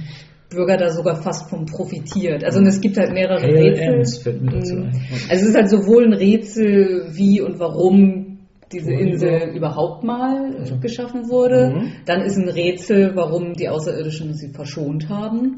[0.49, 2.43] Bürger da sogar fast von profitiert.
[2.45, 3.93] Also und es gibt halt mehrere Pale Rätsel.
[3.95, 4.83] Ends fällt mir dazu Mhm.
[4.83, 5.01] ein.
[5.29, 8.26] Also es ist halt sowohl ein Rätsel, wie und warum
[8.71, 9.77] diese Insel überhaupt?
[9.77, 10.77] überhaupt mal äh, Also.
[10.79, 11.73] geschaffen wurde.
[11.75, 11.91] Mhm.
[12.05, 15.55] Dann ist ein Rätsel, warum die Außerirdischen sie verschont haben.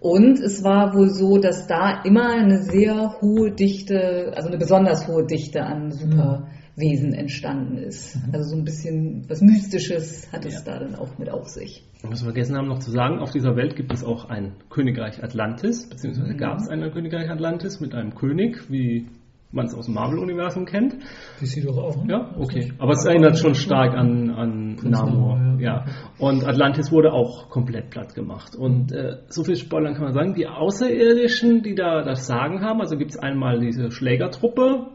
[0.00, 5.06] Und es war wohl so, dass da immer eine sehr hohe Dichte, also eine besonders
[5.06, 8.16] hohe Dichte an Superwesen entstanden ist.
[8.32, 11.84] Also so ein bisschen was Mystisches hat es da dann auch mit auf sich.
[12.02, 15.22] Was wir vergessen haben noch zu sagen, auf dieser Welt gibt es auch ein Königreich
[15.22, 19.06] Atlantis, beziehungsweise gab es ein Königreich Atlantis mit einem König, wie
[19.52, 20.96] man es aus dem Marvel-Universum kennt.
[21.40, 22.04] Die sieht doch auch.
[22.04, 22.12] ne?
[22.12, 22.72] Ja, okay.
[22.78, 25.38] Aber es erinnert schon stark an, an Namor.
[25.38, 25.70] Namor, ja.
[25.70, 25.84] Ja.
[26.18, 28.54] Und Atlantis wurde auch komplett platt gemacht.
[28.56, 32.80] Und äh, so viel Spoilern kann man sagen, die Außerirdischen, die da das Sagen haben,
[32.80, 34.86] also gibt es einmal diese Schlägertruppe,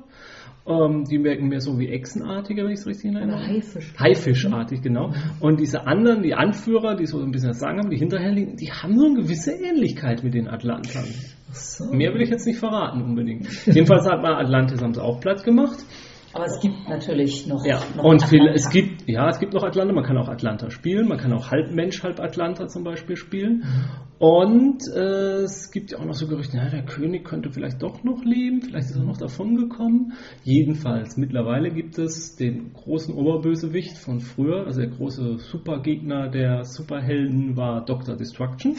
[0.67, 3.45] ähm, die wirken mehr so wie Echsenartige, wenn ich es richtig erinnere.
[3.45, 3.93] Haifisch.
[3.99, 5.13] Haifischartig, genau.
[5.39, 8.71] Und diese anderen, die Anführer, die so ein bisschen das Sagen haben, die Hinterhältigen, die
[8.71, 11.05] haben so eine gewisse Ähnlichkeit mit den Atlantern.
[11.55, 11.85] So.
[11.85, 13.47] Mehr will ich jetzt nicht verraten unbedingt.
[13.65, 15.77] Jedenfalls hat man Atlantis haben sie auch platt gemacht.
[16.35, 17.65] Aber es gibt natürlich noch.
[17.65, 18.59] Ja, noch und viel, Atlanta.
[18.59, 21.49] es gibt, ja, es gibt noch Atlanta, man kann auch Atlanta spielen, man kann auch
[21.49, 23.63] halb Mensch, halb Atlanta zum Beispiel spielen.
[24.19, 28.03] Und äh, es gibt ja auch noch so Gerüchte, ja, der König könnte vielleicht doch
[28.03, 30.11] noch leben, vielleicht ist er noch davon gekommen.
[30.43, 37.55] Jedenfalls, mittlerweile gibt es den großen Oberbösewicht von früher, also der große Supergegner der Superhelden
[37.55, 38.17] war Dr.
[38.17, 38.75] Destruction.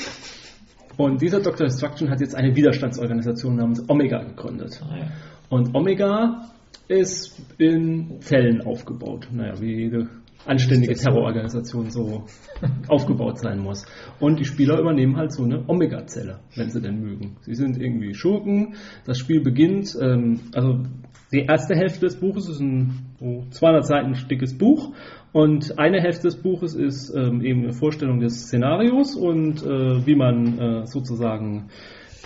[0.97, 1.67] Und dieser Dr.
[1.67, 4.81] Destruction hat jetzt eine Widerstandsorganisation namens Omega gegründet.
[4.83, 5.07] Ah, ja.
[5.49, 6.49] Und Omega
[6.89, 9.29] ist in Fällen aufgebaut.
[9.33, 10.09] Naja, wie jede
[10.45, 10.95] anständige?
[10.95, 12.25] Terrororganisation so
[12.89, 13.85] aufgebaut sein muss.
[14.21, 17.37] Und die Spieler übernehmen halt so eine Omega-Zelle, wenn sie denn mögen.
[17.43, 18.75] Sie sind irgendwie Schurken.
[19.05, 20.85] Das Spiel beginnt, ähm, also
[21.33, 24.93] die erste Hälfte des Buches ist ein so 200 Seiten dickes Buch
[25.37, 30.15] und eine Hälfte des Buches ist ähm, eben eine Vorstellung des Szenarios und äh, wie
[30.15, 31.69] man äh, sozusagen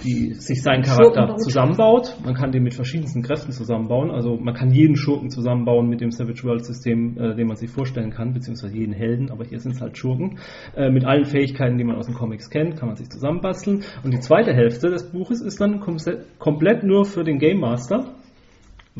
[0.04, 2.16] die sich seinen Charakter zusammenbaut.
[2.24, 4.12] Man kann den mit verschiedensten Kräften zusammenbauen.
[4.12, 7.68] Also man kann jeden Schurken zusammenbauen mit dem Savage World System, äh, den man sich
[7.68, 10.38] vorstellen kann, beziehungsweise jeden Helden, aber hier sind es halt Schurken.
[10.76, 13.82] Äh, mit allen Fähigkeiten, die man aus den Comics kennt, kann man sich zusammenbasteln.
[14.04, 15.96] Und die zweite Hälfte des Buches ist dann kom
[16.38, 18.14] komplett nur für den Game Master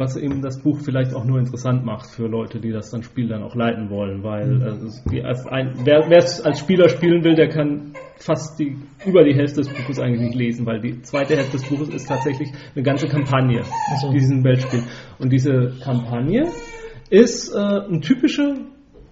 [0.00, 3.28] was eben das Buch vielleicht auch nur interessant macht für Leute, die das dann Spiel
[3.28, 7.22] dann auch leiten wollen, weil äh, die, erst ein, wer wer es als Spieler spielen
[7.22, 11.02] will, der kann fast die, über die Hälfte des Buches eigentlich nicht lesen, weil die
[11.02, 13.62] zweite Hälfte des Buches ist tatsächlich eine ganze Kampagne,
[14.00, 14.10] so.
[14.10, 14.82] diesen Weltspiel.
[15.18, 16.48] Und diese Kampagne
[17.10, 18.56] ist äh, eine typische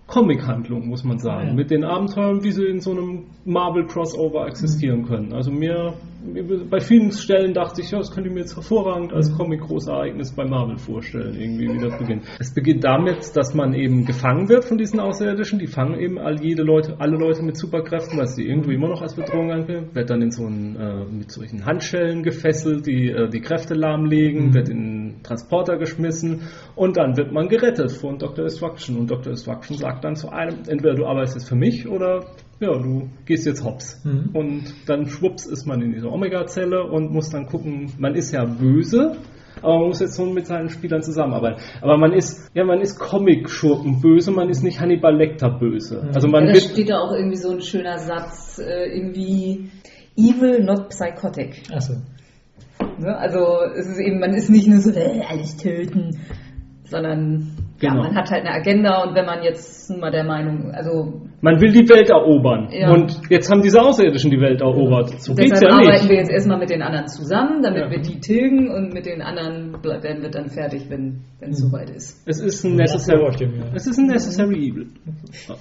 [0.09, 1.55] Comic-Handlung, muss man sagen, Ja.
[1.55, 5.33] mit den Abenteuern, wie sie in so einem Marvel-Crossover existieren können.
[5.35, 5.93] Also mir,
[6.25, 10.33] mir- bei vielen Stellen dachte ich, ja, das könnte ich mir jetzt hervorragend als Comic-Großereignis
[10.35, 12.23] bei Marvel vorstellen, irgendwie wie das beginnt.
[12.41, 16.43] Es beginnt damit, dass man eben gefangen wird von diesen Außerirdischen, die fangen eben all
[16.43, 20.09] jede Leute, alle Leute mit Superkräften, weil sie irgendwie immer noch als Bedrohung angehen, wird
[20.09, 24.71] dann in so einen, äh, mit solchen Handschellen gefesselt, die äh, die Kräfte lahmlegen, wird
[24.71, 26.43] in Transporter geschmissen
[26.77, 28.45] und dann wird man gerettet von Dr.
[28.45, 29.33] Destruction und Dr.
[29.33, 32.27] Destruction sagt dann zu einem, entweder du arbeitest für mich oder
[32.61, 34.05] ja, du gehst jetzt hops.
[34.05, 34.31] Mhm.
[34.33, 38.45] Und dann schwupps ist man in dieser Omega-Zelle und muss dann gucken, man ist ja
[38.45, 39.17] böse,
[39.63, 41.61] aber man muss jetzt so mit seinen Spielern zusammenarbeiten.
[41.81, 46.03] Aber man ist, ja, man ist Comic-Schurken böse, man ist nicht Hannibal Lecter böse.
[46.03, 46.11] Mhm.
[46.15, 49.71] Also man Ja, da steht da auch irgendwie so ein schöner Satz, äh, irgendwie
[50.17, 51.63] evil, not psychotic.
[51.73, 51.95] Achso.
[52.99, 53.17] Ne?
[53.17, 53.39] Also
[53.77, 56.19] es ist eben, man ist nicht nur so, äh, alles töten,
[56.85, 58.03] sondern ja, Genau.
[58.03, 61.61] man hat halt eine Agenda und wenn man jetzt nun mal der Meinung, also man
[61.61, 62.69] will die Welt erobern.
[62.73, 62.91] Ja.
[62.93, 65.11] Und jetzt haben diese Außerirdischen die Welt erobert.
[65.23, 66.09] So geht's deshalb ja arbeiten nicht.
[66.11, 67.91] wir jetzt erstmal mit den anderen zusammen, damit Ja.
[67.91, 71.91] wir die tilgen und mit den anderen werden wir dann fertig, wenn wenn es soweit
[71.91, 72.21] ist.
[72.27, 73.65] Es ist ein Ja, necessary, ja.
[73.75, 74.89] es ist ein necessary evil.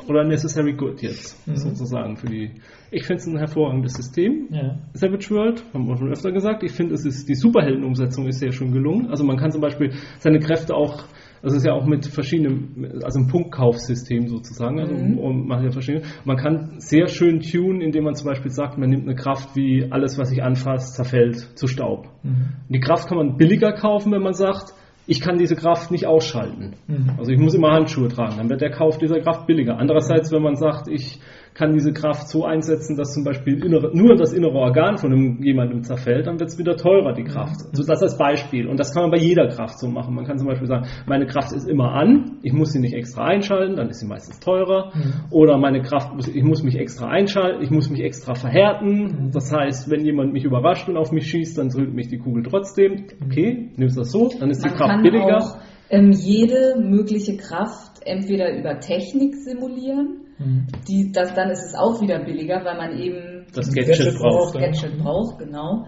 [0.10, 1.56] Oder necessary good jetzt, Mhm.
[1.58, 2.52] sozusagen für die.
[2.92, 4.48] Ich finde es ein hervorragendes System.
[4.50, 4.78] Ja.
[4.94, 6.64] Savage World, haben wir schon öfter gesagt.
[6.64, 9.08] Ich finde, es ist die Superheldenumsetzung ist sehr schön gelungen.
[9.10, 11.04] Also man kann zum Beispiel seine Kräfte auch,
[11.42, 15.18] das ist ja auch mit verschiedenen, also ein Punktkaufsystem sozusagen, also Mhm.
[15.20, 18.90] und man, ja verschiedene, man kann sehr schön tunen, indem man zum Beispiel sagt, man
[18.90, 22.08] nimmt eine Kraft wie alles, was sich anfasst, zerfällt zu Staub.
[22.24, 22.54] Mhm.
[22.70, 24.74] Die Kraft kann man billiger kaufen, wenn man sagt,
[25.10, 26.74] ich kann diese Kraft nicht ausschalten.
[26.88, 27.12] Mhm.
[27.18, 29.78] Also ich muss immer Handschuhe tragen, dann wird der Kauf dieser Kraft billiger.
[29.78, 31.20] Andererseits, wenn man sagt, ich
[31.58, 35.42] kann diese Kraft so einsetzen, dass zum Beispiel innere, nur das innere Organ von einem,
[35.42, 37.56] jemandem zerfällt, dann wird es wieder teurer, die Kraft.
[37.72, 38.68] Also das als Beispiel.
[38.68, 40.14] Und das kann man bei jeder Kraft so machen.
[40.14, 43.26] Man kann zum Beispiel sagen, meine Kraft ist immer an, ich muss sie nicht extra
[43.26, 44.92] einschalten, dann ist sie meistens teurer.
[45.32, 49.32] Oder meine Kraft, muss- ich muss mich extra einschalten, ich muss mich extra verhärten.
[49.34, 52.44] Das heißt, wenn jemand mich überrascht und auf mich schießt, dann drückt mich die Kugel
[52.44, 53.06] trotzdem.
[53.26, 55.38] Okay, nimmst das so, dann ist die Man Kraft kann billiger.
[55.38, 55.58] auch
[55.90, 60.68] ähm, jede mögliche Kraft entweder über Technik simulieren, Mhm.
[60.88, 64.56] die, das, dann ist es auch wieder billiger, weil man eben das Gadget Gadget braucht.
[64.56, 64.62] Ja.
[64.62, 65.88] Gadget braucht, genau.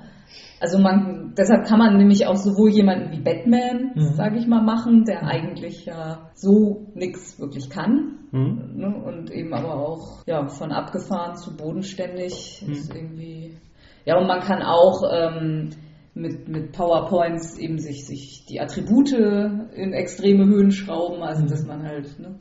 [0.62, 4.14] Also man, deshalb kann man nämlich auch sowohl jemanden wie Batman, Mhm.
[4.14, 8.20] sage ich mal, machen, der eigentlich ja so nichts wirklich kann.
[8.32, 8.74] Hm?
[8.76, 9.04] Ne?
[9.04, 13.58] Und eben aber auch ja, von abgefahren zu bodenständig ist irgendwie.
[14.06, 15.70] Ja, und man kann auch ähm,
[16.14, 21.84] mit, mit PowerPoints eben sich, sich die Attribute in extreme Höhen schrauben, also dass man
[21.84, 22.36] halt, ne?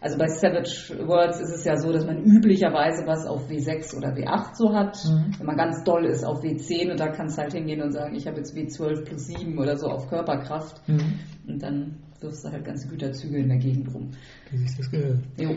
[0.00, 4.14] Also bei Savage Worlds ist es ja so, dass man üblicherweise was auf W6 oder
[4.14, 4.96] W8 so hat.
[5.04, 5.34] Mhm.
[5.38, 8.14] Wenn man ganz doll ist auf W10 und da kannst du halt hingehen und sagen,
[8.14, 10.86] ich habe jetzt W12 plus 7 oder so auf Körperkraft.
[10.88, 11.18] Mhm.
[11.48, 14.10] Und dann wirfst du halt ganze Güterzüge in der Gegend rum.
[14.50, 15.18] Wie sich das gehört.
[15.38, 15.50] Jo.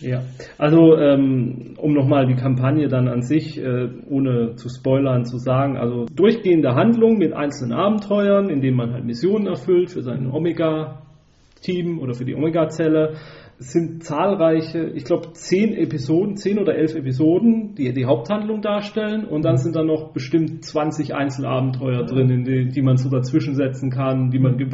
[0.00, 0.22] Ja,
[0.58, 5.76] also ähm, um nochmal die Kampagne dann an sich, äh, ohne zu spoilern, zu sagen,
[5.76, 11.98] also durchgehende Handlung mit einzelnen Abenteuern, in denen man halt Missionen erfüllt für sein Omega-Team
[11.98, 13.14] oder für die Omega-Zelle.
[13.58, 19.24] Es sind zahlreiche, ich glaube zehn Episoden, zehn oder elf Episoden, die die Haupthandlung darstellen.
[19.26, 23.54] Und dann sind da noch bestimmt 20 Einzelabenteuer drin, in die, die man so dazwischen
[23.54, 24.68] setzen kann, die man ge-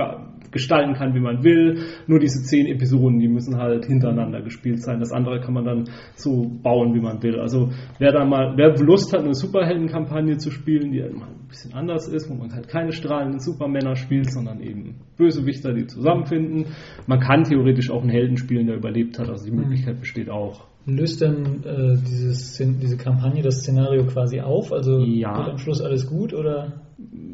[0.53, 1.79] gestalten kann, wie man will.
[2.07, 5.01] Nur diese zehn Episoden, die müssen halt hintereinander gespielt sein.
[5.01, 5.85] Das andere kann man dann
[6.15, 7.39] so bauen, wie man will.
[7.39, 11.49] Also wer da mal, wer Lust hat, eine Superheldenkampagne zu spielen, die halt mal ein
[11.49, 16.67] bisschen anders ist, wo man halt keine strahlenden Supermänner spielt, sondern eben Bösewichter, die zusammenfinden.
[17.07, 19.29] Man kann theoretisch auch einen Helden spielen, der überlebt hat.
[19.29, 20.67] Also die Möglichkeit besteht auch.
[20.87, 24.73] Löst denn äh, dieses, diese Kampagne das Szenario quasi auf?
[24.73, 25.37] Also Ja.
[25.37, 26.81] wird am Schluss alles gut oder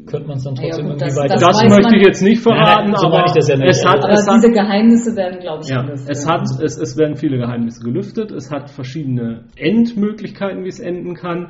[0.05, 1.33] könnte man es dann Ja, trotzdem gut, irgendwie das- weiter?
[1.35, 3.67] das Das möchte ich jetzt nicht verraten, Nein, nein, so aber ich das ja nicht.
[3.69, 6.09] es hat, Aber es hat diese Geheimnisse werden, glaube ich, Ja, gelüftet.
[6.09, 8.31] es, hat, es, es werden viele Geheimnisse gelüftet.
[8.31, 11.47] Es hat verschiedene Endmöglichkeiten, wie es enden kann.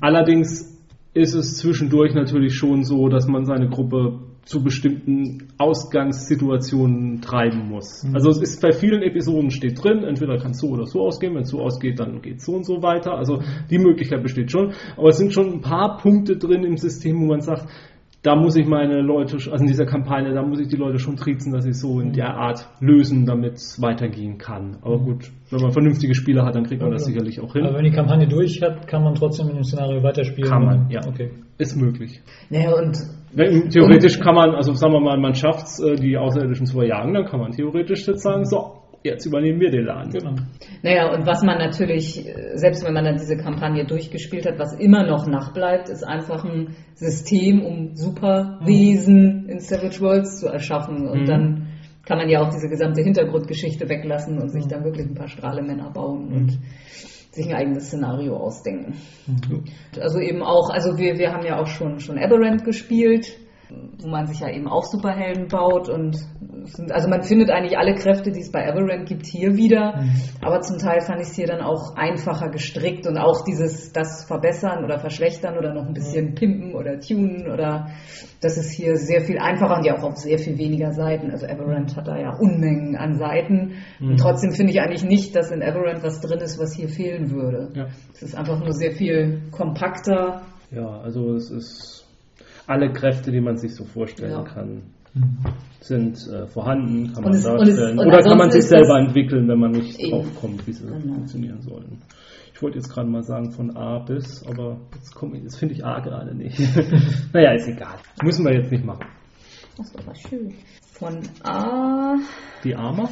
[0.00, 0.78] Allerdings
[1.14, 8.04] ist es zwischendurch natürlich schon so, dass man seine Gruppe zu bestimmten Ausgangssituationen treiben muss.
[8.04, 8.14] Mhm.
[8.14, 11.34] Also es ist bei vielen Episoden steht drin, entweder kann es so oder so ausgehen,
[11.34, 13.12] wenn es so ausgeht, dann geht es so und so weiter.
[13.12, 14.72] Also die Möglichkeit besteht schon.
[14.96, 17.68] Aber es sind schon ein paar Punkte drin im System, wo man sagt,
[18.22, 21.16] da muss ich meine Leute, also in dieser Kampagne, da muss ich die Leute schon
[21.16, 24.78] triezen, dass sie es so in der Art lösen, damit es weitergehen kann.
[24.82, 27.12] Aber gut, wenn man vernünftige Spieler hat, dann kriegt man das Okay.
[27.12, 27.64] sicherlich auch hin.
[27.64, 30.50] Aber wenn die Kampagne durch hat, kann man trotzdem in dem Szenario weiterspielen.
[30.50, 31.00] Kann man, ja.
[31.06, 31.30] Okay.
[31.58, 32.20] Ist möglich.
[32.50, 32.98] Naja, und
[33.36, 37.14] theoretisch kann man, also sagen wir mal, man schafft es, äh, die Außerirdischen zu verjagen,
[37.14, 40.10] dann kann man theoretisch jetzt sagen, so, jetzt übernehmen wir den Laden.
[40.10, 40.34] Genau.
[40.82, 42.24] Naja, und was man natürlich,
[42.54, 46.74] selbst wenn man dann diese Kampagne durchgespielt hat, was immer noch nachbleibt, ist einfach ein
[46.94, 51.08] System, um Superwesen in Savage Worlds zu erschaffen.
[51.08, 51.26] Und Mhm.
[51.26, 51.66] dann
[52.04, 55.90] kann man ja auch diese gesamte Hintergrundgeschichte weglassen und sich dann wirklich ein paar Strahlemänner
[55.90, 56.58] bauen und
[57.30, 58.94] sich ein eigenes Szenario ausdenken.
[60.00, 63.36] Also eben auch, also wir, wir haben ja auch schon, schon Aberrant gespielt,
[63.70, 66.16] wo man sich ja eben auch Superhelden baut und
[66.64, 70.04] sind, also man findet eigentlich alle Kräfte, die es bei Aberrant gibt, hier wieder,
[70.42, 74.24] aber zum Teil fand ich es hier dann auch einfacher gestrickt und auch dieses, das
[74.24, 77.88] verbessern oder verschlechtern oder noch ein bisschen pimpen oder tunen oder
[78.40, 81.30] das ist hier sehr viel einfacher und ja auch auf sehr viel weniger Seiten.
[81.30, 85.50] Also Aberrant hat da ja Unmengen an Seiten und trotzdem finde ich eigentlich nicht, dass
[85.50, 87.70] in Aberrant was drin ist, was hier fehlen würde.
[87.74, 87.86] Ja.
[88.14, 90.42] Es ist einfach nur sehr viel kompakter.
[90.70, 91.97] Ja, also es ist
[92.68, 94.42] alle Kräfte, die man sich so vorstellen Ja.
[94.44, 94.82] kann,
[95.80, 97.98] sind äh, vorhanden, kann man es- es- darstellen.
[97.98, 100.10] und Oder kann man sich selber entwickeln, wenn man nicht Eben.
[100.10, 101.14] drauf kommt, wie sie Genau.
[101.14, 101.98] funktionieren sollen.
[102.54, 105.74] Ich wollte jetzt gerade mal sagen von A bis, aber jetzt, komm ich- jetzt finde
[105.74, 106.58] ich A gerade nicht.
[107.32, 107.96] naja, ist egal.
[108.22, 109.06] Müssen wir jetzt nicht machen.
[109.76, 110.54] Das war was schön.
[110.92, 112.16] Von A.
[112.64, 113.08] Die Armer,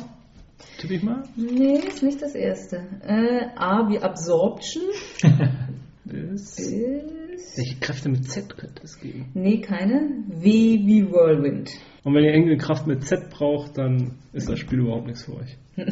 [0.78, 1.22] tippe ich mal.
[1.36, 2.78] Nee, ist nicht das erste.
[3.06, 4.82] Äh, A wie Absorption.
[6.04, 6.58] Bis.
[6.58, 7.25] Ist.
[7.56, 9.30] Welche Kräfte mit Z könnte es geben?
[9.34, 10.24] Nee, keine.
[10.28, 11.70] W wie Whirlwind.
[12.04, 15.36] Und wenn ihr irgendeine Kraft mit Z braucht, dann ist das Spiel überhaupt nichts für
[15.36, 15.56] euch.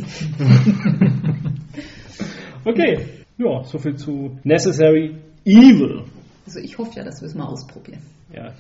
[2.64, 6.05] okay, ja, soviel zu Necessary Evil.
[6.47, 8.01] Also ich hoffe ja, dass wir es mal ausprobieren.
[8.34, 8.55] Ja,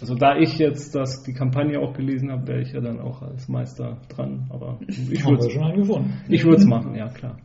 [0.00, 3.22] also da ich jetzt das, die Kampagne auch gelesen habe, wäre ich ja dann auch
[3.22, 4.46] als Meister dran.
[4.50, 6.12] Aber ich wir würde schon gefunden.
[6.28, 7.38] ich würde es machen, ja klar.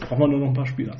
[0.00, 0.96] Braucht man nur noch ein paar Spieler.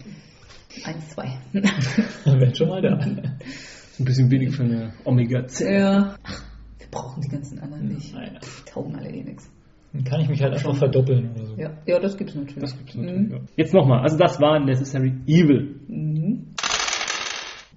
[0.84, 1.38] Eins, zwei.
[1.52, 2.98] Dann wären schon mal da.
[2.98, 5.70] Ein bisschen wenig für eine Omega-10.
[5.70, 6.16] ja.
[6.22, 6.42] Ach,
[6.78, 8.14] wir brauchen die ganzen anderen nicht.
[8.14, 8.38] Nein.
[8.42, 9.50] Die taugen alle eh nichts.
[9.92, 11.56] Dann kann ich mich halt einfach verdoppeln oder so.
[11.56, 12.60] Ja, ja, das gibt's natürlich.
[12.60, 13.30] Das gibt's natürlich.
[13.30, 13.38] Ja.
[13.56, 15.80] Jetzt nochmal, also das war Necessary Evil.
[15.88, 16.46] Mhm.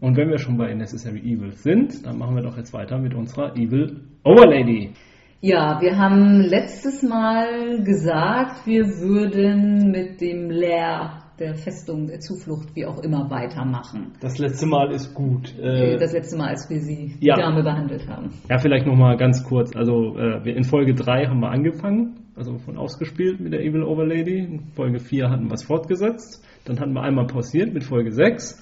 [0.01, 3.13] Und wenn wir schon bei Necessary Evil sind, dann machen wir doch jetzt weiter mit
[3.13, 4.93] unserer Evil Overlady.
[5.41, 12.75] Ja, wir haben letztes Mal gesagt, wir würden mit dem Leer der Festung, der Zuflucht,
[12.75, 14.13] wie auch immer, weitermachen.
[14.19, 15.53] Das letzte Mal ist gut.
[15.57, 17.35] Das letzte Mal, als wir sie, die ja.
[17.35, 18.31] Dame, behandelt haben.
[18.49, 19.75] Ja, vielleicht nochmal ganz kurz.
[19.75, 24.39] Also äh, in Folge 3 haben wir angefangen, also von ausgespielt mit der Evil Overlady.
[24.39, 26.43] In Folge 4 hatten wir es fortgesetzt.
[26.65, 28.61] Dann hatten wir einmal pausiert mit Folge 6.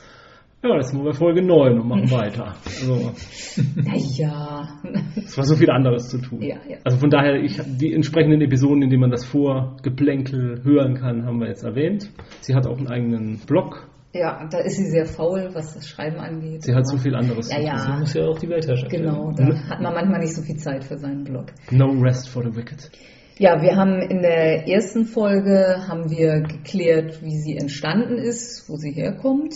[0.64, 2.56] Ja, jetzt sind wir bei Folge 9 und machen weiter.
[2.66, 3.12] Also
[3.76, 4.68] Naja.
[5.16, 6.42] es war so viel anderes zu tun.
[6.42, 6.78] Ja, ja.
[6.84, 11.40] Also von daher, ich, die entsprechenden Episoden, in denen man das Vorgeplänkel hören kann, haben
[11.40, 12.10] wir jetzt erwähnt.
[12.42, 13.88] Sie hat auch einen eigenen Blog.
[14.14, 16.64] Ja, da ist sie sehr faul, was das Schreiben angeht.
[16.64, 17.76] Sie hat so viel anderes Ja, zu ja.
[17.76, 17.94] tun.
[17.94, 19.50] Sie muss ja auch die Weltherrschaft Genau, werden.
[19.50, 21.46] da hat man manchmal nicht so viel Zeit für seinen Blog.
[21.70, 22.90] No rest for the wicked.
[23.38, 28.78] Ja, wir haben in der ersten Folge haben wir geklärt, wie sie entstanden ist, wo
[28.78, 29.54] sie herkommt.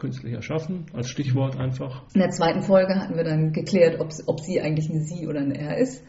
[0.00, 2.04] Künstlich erschaffen, als Stichwort einfach.
[2.14, 5.40] In der zweiten Folge hatten wir dann geklärt, ob, ob sie eigentlich eine Sie oder
[5.40, 6.02] ein Er ist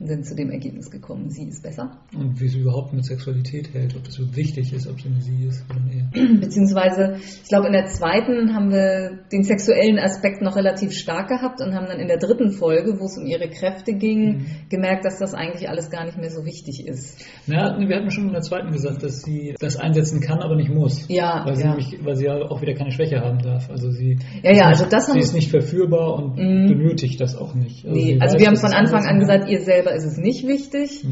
[0.00, 1.96] und sind zu dem Ergebnis gekommen, sie ist besser.
[2.12, 5.20] Und wie sie überhaupt mit Sexualität hält, ob das so wichtig ist, ob sie eine
[5.20, 6.40] sie ist oder ein er.
[6.40, 11.60] Beziehungsweise, ich glaube, in der zweiten haben wir den sexuellen Aspekt noch relativ stark gehabt
[11.60, 15.20] und haben dann in der dritten Folge, wo es um ihre Kräfte ging, gemerkt, dass
[15.20, 17.24] das eigentlich alles gar nicht mehr so wichtig ist.
[17.46, 20.70] Na, wir hatten schon in der zweiten gesagt, dass sie das einsetzen kann, aber nicht
[20.70, 21.06] muss.
[21.08, 21.68] Ja, weil sie, ja.
[21.68, 23.70] nämlich, weil sie ja auch wieder keine Schwäche haben darf.
[23.70, 27.54] Also sie, Ja, ja, ist also das sie ist nicht verführbar und benötigt das auch
[27.54, 27.84] nicht.
[27.84, 30.46] Nee, sie also weiß, wir haben von Anfang an gesagt, ihr selber ist es nicht
[30.46, 31.04] wichtig.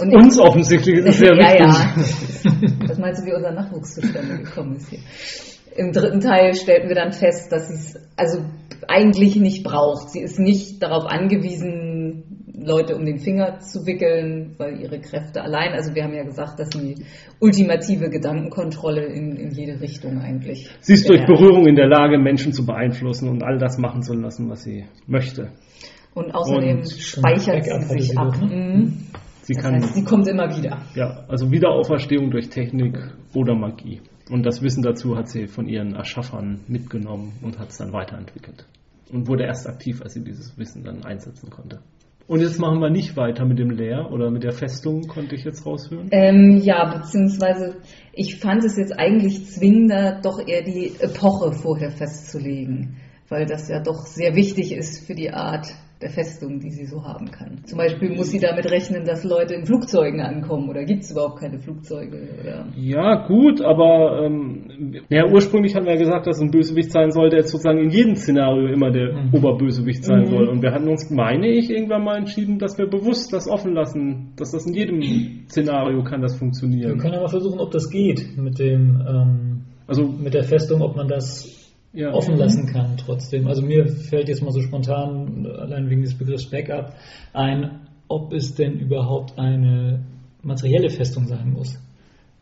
[0.00, 2.44] Und Uns offensichtlich ist es sehr ja, wichtig.
[2.44, 2.88] ja.
[2.88, 5.00] Was meinst du, wie unser Nachwuchs zustande gekommen ist hier?
[5.76, 8.42] Im dritten Teil stellten wir dann fest, dass sie es also
[8.88, 10.10] eigentlich nicht braucht.
[10.10, 11.85] Sie ist nicht darauf angewiesen,
[12.66, 16.58] Leute um den Finger zu wickeln, weil ihre Kräfte allein, also wir haben ja gesagt,
[16.58, 16.96] dass sie
[17.40, 20.68] ultimative Gedankenkontrolle in, in jede Richtung eigentlich.
[20.80, 21.24] Sie ist durch.
[21.26, 24.84] Berührung in der Lage, Menschen zu beeinflussen und all das machen zu lassen, was sie
[25.06, 25.52] möchte.
[26.14, 28.36] Und außerdem Und speichert sie sich sie ab.
[28.40, 28.46] ne?
[28.46, 28.98] Mhm.
[29.42, 30.78] Sie Das kann, heißt, sie kommt immer wieder.
[30.96, 32.98] ja, also Wiederauferstehung durch Technik
[33.34, 34.00] oder Magie.
[34.28, 38.66] Und das Wissen dazu hat sie von ihren Erschaffern mitgenommen und hat es dann weiterentwickelt.
[39.12, 41.78] und wurde erst aktiv, als sie dieses Wissen dann einsetzen konnte.
[42.28, 45.44] Und jetzt machen wir nicht weiter mit dem Leer oder mit der Festung, konnte ich
[45.44, 46.08] jetzt raushören.
[46.10, 47.76] Ähm, ja, beziehungsweise
[48.12, 52.96] ich fand es jetzt eigentlich zwingender, doch eher die Epoche vorher festzulegen,
[53.28, 55.68] weil das ja doch sehr wichtig ist für die Art
[56.02, 57.58] der Festung, die sie so haben kann.
[57.64, 61.40] Zum Beispiel muss sie damit rechnen, dass Leute in Flugzeugen ankommen oder gibt es überhaupt
[61.40, 62.18] keine Flugzeuge?
[62.40, 62.66] Oder?
[62.76, 67.30] Ja, gut, aber ähm, ja, ursprünglich haben wir ja gesagt, dass ein Bösewicht sein soll,
[67.30, 69.32] der jetzt sozusagen in jedem Szenario immer der Mhm.
[69.34, 70.26] Oberbösewicht sein Mhm.
[70.26, 70.48] soll.
[70.48, 74.32] Und wir hatten uns, meine ich, irgendwann mal entschieden, dass wir bewusst das offen lassen,
[74.36, 75.00] dass das in jedem
[75.48, 76.98] Szenario kann das Wir funktionieren.
[76.98, 81.06] können aber versuchen, ob das geht mit dem ähm, Also, mit der Festung, ob man
[81.08, 81.55] das
[81.96, 82.12] ja.
[82.12, 83.48] offen lassen kann trotzdem.
[83.48, 86.92] Also mir fällt jetzt mal so spontan, allein wegen des Begriffs Backup,
[87.32, 90.04] ein, ob es denn überhaupt eine
[90.42, 91.78] materielle Festung sein muss.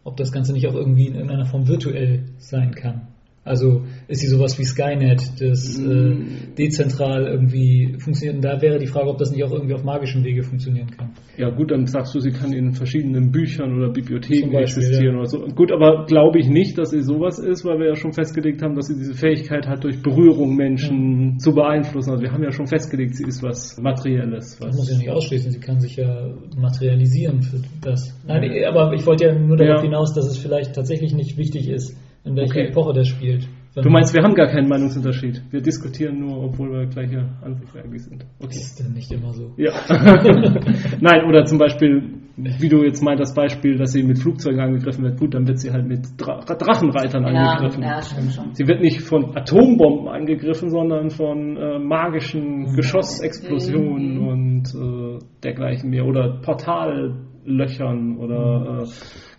[0.02, 3.13] Ob das Ganze nicht auch irgendwie in irgendeiner Form virtuell sein kann.
[3.44, 6.16] Also ist sie sowas wie Skynet, das äh,
[6.56, 8.36] dezentral irgendwie funktioniert.
[8.36, 11.10] Und da wäre die Frage, ob das nicht auch irgendwie auf magischen Wege funktionieren kann.
[11.36, 15.20] Ja gut, dann sagst du, sie kann in verschiedenen Büchern oder Bibliotheken Beispiel, existieren ja.
[15.20, 15.38] oder so.
[15.54, 18.76] Gut, aber glaube ich nicht, dass sie sowas ist, weil wir ja schon festgelegt haben,
[18.76, 22.12] dass sie diese Fähigkeit hat, durch Berührung Menschen zu beeinflussen.
[22.12, 24.56] Also wir haben ja schon festgelegt, sie ist was Materielles.
[24.58, 28.18] Das muss Was ja nicht ausschließen, sie kann sich ja materialisieren für das.
[28.26, 29.82] Nein, aber ich wollte ja nur darauf Ja.
[29.82, 31.94] hinaus, dass es vielleicht tatsächlich nicht wichtig ist,
[32.24, 32.68] in welcher Okay.
[32.68, 33.46] Epoche das spielt.
[33.76, 35.42] du meinst, wir haben gar keinen Meinungsunterschied.
[35.50, 38.22] Wir diskutieren nur, obwohl wir gleiche Ansicht eigentlich sind.
[38.38, 38.56] Das Okay.
[38.58, 39.52] ist denn nicht immer so.
[39.56, 39.72] Ja.
[41.00, 42.02] Nein, oder zum Beispiel,
[42.36, 45.18] wie du jetzt meint, das Beispiel, dass sie mit Flugzeugen angegriffen wird.
[45.18, 47.82] Gut, dann wird sie halt mit Dra Drachenreitern Ja, angegriffen.
[47.82, 48.54] ja, stimmt schon.
[48.54, 54.26] Sie wird nicht von Atombomben angegriffen, sondern von äh, magischen Geschossexplosionen Mhm.
[54.28, 56.04] und äh, dergleichen mehr.
[56.06, 58.86] Oder Portallöchern oder äh,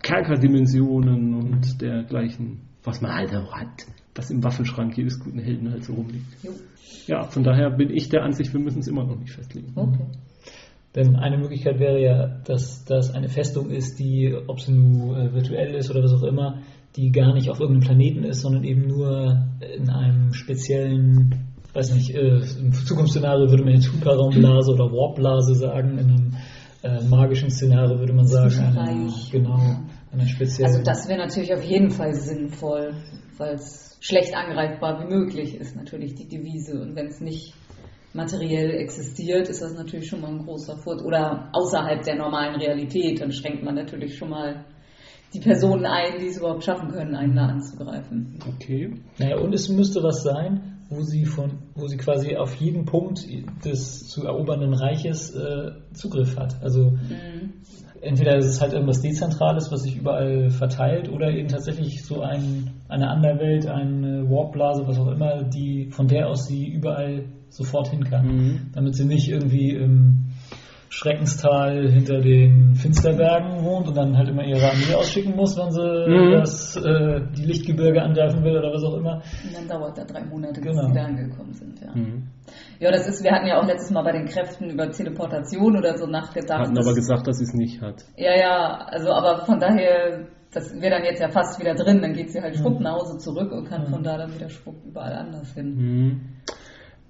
[0.02, 5.84] Kerkerdimensionen und dergleichen, was man halt auch hat, was im Waffenschrank jedes guten Helden halt
[5.84, 6.26] so rumliegt.
[6.42, 6.52] Jo.
[7.06, 9.72] Ja, von daher bin ich der Ansicht, wir müssen es immer noch nicht festlegen.
[9.74, 10.04] Okay.
[10.94, 15.34] Denn eine Möglichkeit wäre ja, dass das eine Festung ist, die, ob sie nun äh,
[15.34, 16.62] virtuell ist oder was auch immer,
[16.96, 22.14] die gar nicht auf irgendeinem Planeten ist, sondern eben nur in einem speziellen, weiß nicht,
[22.14, 26.36] äh, im Zukunftsszenario würde man jetzt Hyperraumblase oder Warpblase sagen, in einem
[26.82, 29.30] äh, magischen Szenario würde man sagen, eine, Zwischenreich.
[29.30, 29.80] genau,
[30.16, 30.72] einer speziellen.
[30.72, 32.94] Also das wäre natürlich auf jeden Fall sinnvoll,
[33.38, 36.80] weil es schlecht angreifbar wie möglich ist, natürlich die Devise.
[36.80, 37.54] Und wenn es nicht
[38.12, 41.06] materiell existiert, ist das natürlich schon mal ein großer Vorteil.
[41.06, 44.64] Oder außerhalb der normalen Realität, dann schränkt man natürlich schon mal
[45.34, 48.38] die Personen ein, die es überhaupt schaffen können, einen da anzugreifen.
[48.54, 48.94] Okay.
[49.18, 53.26] Naja, und es müsste was sein, wo sie von, wo sie quasi auf jeden Punkt
[53.64, 56.62] des zu erobernden Reiches äh, Zugriff hat.
[56.62, 57.54] Also Mhm.
[58.06, 62.70] Entweder ist es halt irgendwas Dezentrales, was sich überall verteilt, oder eben tatsächlich so ein,
[62.88, 68.04] eine Anderwelt, eine Warpblase, was auch immer, die von der aus sie überall sofort hin
[68.04, 68.26] kann.
[68.26, 68.60] Mhm.
[68.72, 70.26] Damit sie nicht irgendwie im
[70.88, 75.80] Schreckenstal hinter den Finsterbergen wohnt und dann halt immer ihre Armee ausschicken muss, wenn sie
[75.82, 76.32] Mhm.
[76.32, 79.16] das, äh, die Lichtgebirge angreifen will oder was auch immer.
[79.44, 80.88] Und dann dauert da drei Monate, bis Genau.
[80.88, 81.80] sie da angekommen sind.
[81.80, 81.92] Ja.
[81.94, 82.28] Mhm.
[82.78, 85.96] ja, das ist, wir hatten ja auch letztes Mal bei den Kräften über Teleportation oder
[85.98, 86.60] so nachgedacht.
[86.60, 88.04] Hatten dass- aber gesagt, dass sie es nicht hat.
[88.16, 92.12] Ja, ja, also aber von daher, das wäre dann jetzt ja fast wieder drin, dann
[92.12, 93.86] geht sie halt schwupp nach Hause zurück und kann Mhm.
[93.88, 96.20] von da dann wieder schwupp überall anders hin.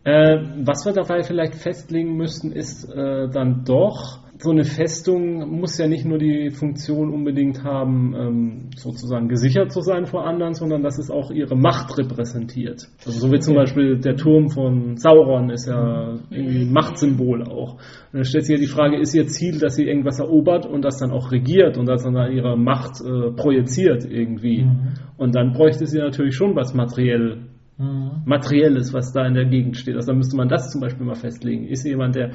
[0.07, 0.11] Mhm.
[0.11, 5.79] Äh, was wir dabei vielleicht festlegen müssten, ist äh, dann doch, so eine Festung muss
[5.79, 10.83] ja nicht nur die Funktion unbedingt haben, ähm, sozusagen gesichert zu sein vor anderen, sondern
[10.83, 12.87] dass es auch ihre Macht repräsentiert.
[13.05, 13.57] Also so wie zum.
[13.57, 17.73] Beispiel der Turm von Sauron ist ja irgendwie ein Machtsymbol auch.
[17.73, 17.81] Und
[18.13, 20.99] dann stellt sich ja die Frage, ist ihr Ziel, dass sie irgendwas erobert und das
[20.99, 24.65] dann auch regiert und das dann ihre Macht äh, projiziert irgendwie.
[24.65, 24.93] Mhm.
[25.17, 27.47] Und dann bräuchte sie natürlich schon was materiell
[27.79, 28.23] Mhm.
[28.25, 29.97] Materielles, was da in der Gegend steht.
[29.97, 31.67] Also da müsste man das zum Beispiel mal festlegen.
[31.67, 32.31] Ist sie jemand, der,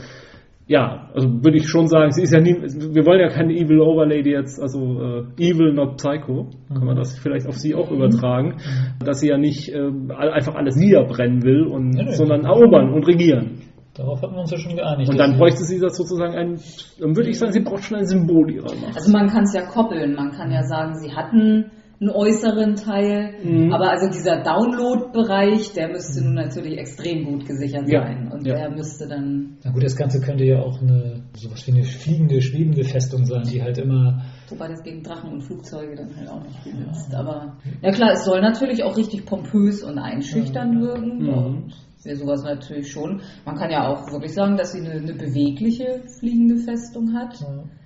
[0.67, 3.79] ja, also würde ich schon sagen, sie ist ja nie, wir wollen ja keine Evil
[3.79, 8.57] Overlady jetzt, also äh, Evil not Psycho, kann man das vielleicht auf sie auch übertragen,
[9.03, 12.11] dass sie ja nicht äh, einfach alles niederbrennen will, und, Ja, nee.
[12.11, 13.61] sondern erobern und regieren.
[13.95, 15.09] Darauf hatten wir uns ja schon geeinigt.
[15.09, 16.59] Und dann bräuchte sie das sozusagen ein,
[16.99, 18.95] dann würde ich sagen, sie braucht schon ein Symbol ihrer Macht.
[18.95, 21.71] Also man kann es ja koppeln, man kann ja sagen, sie hatten
[22.01, 23.71] einen äußeren Teil, Mhm.
[23.71, 28.31] aber also dieser Download-Bereich, der müsste nun natürlich extrem gut gesichert Ja, sein.
[28.31, 28.55] Und ja.
[28.55, 32.41] der müsste dann, Na gut, das Ganze könnte ja auch eine sowas wie eine fliegende,
[32.41, 36.43] schwebende Festung sein, die halt immer wobei das gegen Drachen und Flugzeuge dann halt auch
[36.43, 41.63] nicht benutzt, aber ja klar, es soll natürlich auch richtig pompös und einschüchternd wirken Mhm.
[42.05, 43.21] Wäre sowas natürlich schon.
[43.45, 47.39] Man kann ja auch wirklich sagen, dass sie eine, eine bewegliche fliegende Festung hat.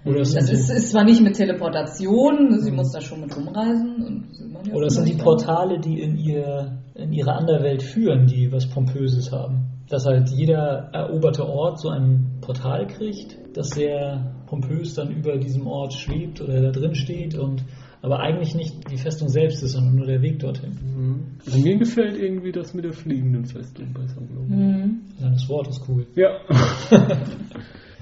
[0.06, 4.28] oder es Das ist, ist zwar nicht mit Teleportation, sie muss da schon mit rumreisen.
[4.68, 5.16] Ja oder es sind die.
[5.16, 9.76] Portale, die in ihr in ihre Anderwelt führen, die was Pompöses haben.
[9.90, 15.68] dass halt jeder eroberte Ort so ein Portal kriegt, das sehr pompös dann über diesem
[15.68, 17.64] Ort schwebt oder da drin steht und
[18.06, 21.38] aber eigentlich nicht die Festung selbst ist, sondern nur der Weg dorthin.
[21.44, 24.56] Also mir gefällt irgendwie das mit der fliegenden Festung besser, glaube ich.
[24.56, 25.02] Mhm.
[25.20, 26.06] Das Wort ist cool.
[26.16, 26.40] Ja.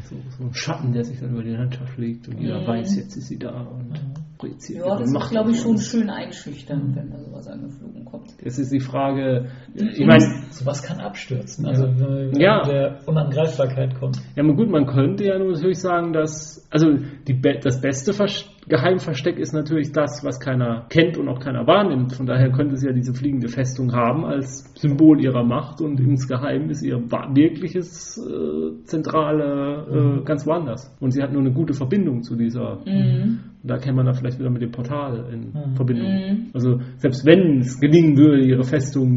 [0.04, 2.68] so, so ein Schatten, der sich dann über die Landschaft legt und jeder Mhm.
[2.68, 3.94] weiß, jetzt ist sie da und
[4.38, 4.86] projiziert.
[4.86, 8.34] Ja, das ist, Macht glaube ich, schon schön einschüchternd, wenn da sowas angeflogen kommt.
[8.44, 12.62] Jetzt ist die Frage, ich meine, Sowas kann abstürzen, also wenn Ja.
[12.64, 14.18] der Unangreifbarkeit kommt.
[14.36, 16.88] ja, mal gut, man könnte ja nur natürlich sagen, dass, also
[17.28, 21.68] die, Be- das beste Vers Geheimversteck ist natürlich das, was keiner kennt und auch keiner
[21.68, 22.14] wahrnimmt.
[22.14, 26.70] Von daher könnte sie ja diese fliegende Festung haben als Symbol ihrer Macht und insgeheim
[26.70, 30.96] ist ihr wirkliches äh, Zentrale äh, ganz woanders.
[31.02, 33.40] Und sie hat nur eine gute Verbindung zu dieser Mhm.
[33.64, 35.76] Und da käme man dann vielleicht wieder mit dem Portal in Mhm.
[35.76, 36.08] Verbindung.
[36.08, 36.48] Mhm.
[36.54, 39.14] Also selbst wenn es gelingen würde, ihre Festung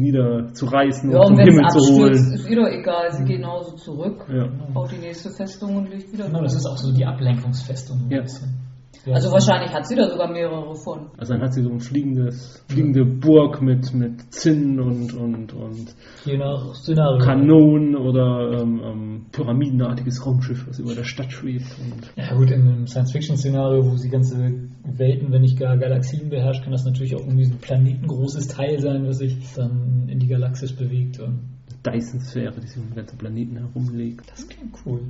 [0.47, 2.33] niederzureißen Ja, und und zum wenn Himmel es zu abstürzt, holen.
[2.33, 3.11] ist ihr doch egal.
[3.11, 4.47] Sie geht genauso zurück, Ja.
[4.73, 8.07] baut die nächste Festung und legt wieder Genau, das ist auch so die Ablenkungsfestung.
[8.07, 8.21] ein Ja.
[8.21, 8.66] bisschen.
[9.05, 9.13] Ja.
[9.13, 11.11] Also wahrscheinlich hat sie da sogar mehrere von.
[11.17, 15.95] Also dann hat sie so ein fliegendes, fliegende Burg mit, mit Zinnen und, und, und
[16.25, 17.23] Je nach Szenario.
[17.23, 21.73] Kanonen oder ähm, ähm, pyramidenartiges Raumschiff, was über der Stadt schwebt.
[21.79, 24.35] Und Ja gut, in einem Science-Fiction-Szenario, wo sie ganze
[24.83, 28.79] Welten, wenn nicht gar Galaxien beherrscht, kann das natürlich auch irgendwie so ein planetengroßes Teil
[28.79, 31.19] sein, was sich dann in die Galaxis bewegt.
[31.21, 31.39] Und
[31.85, 34.29] Dyson-Sphäre, die sich um den ganzen Planeten herumlegt.
[34.29, 35.01] das klingt cool.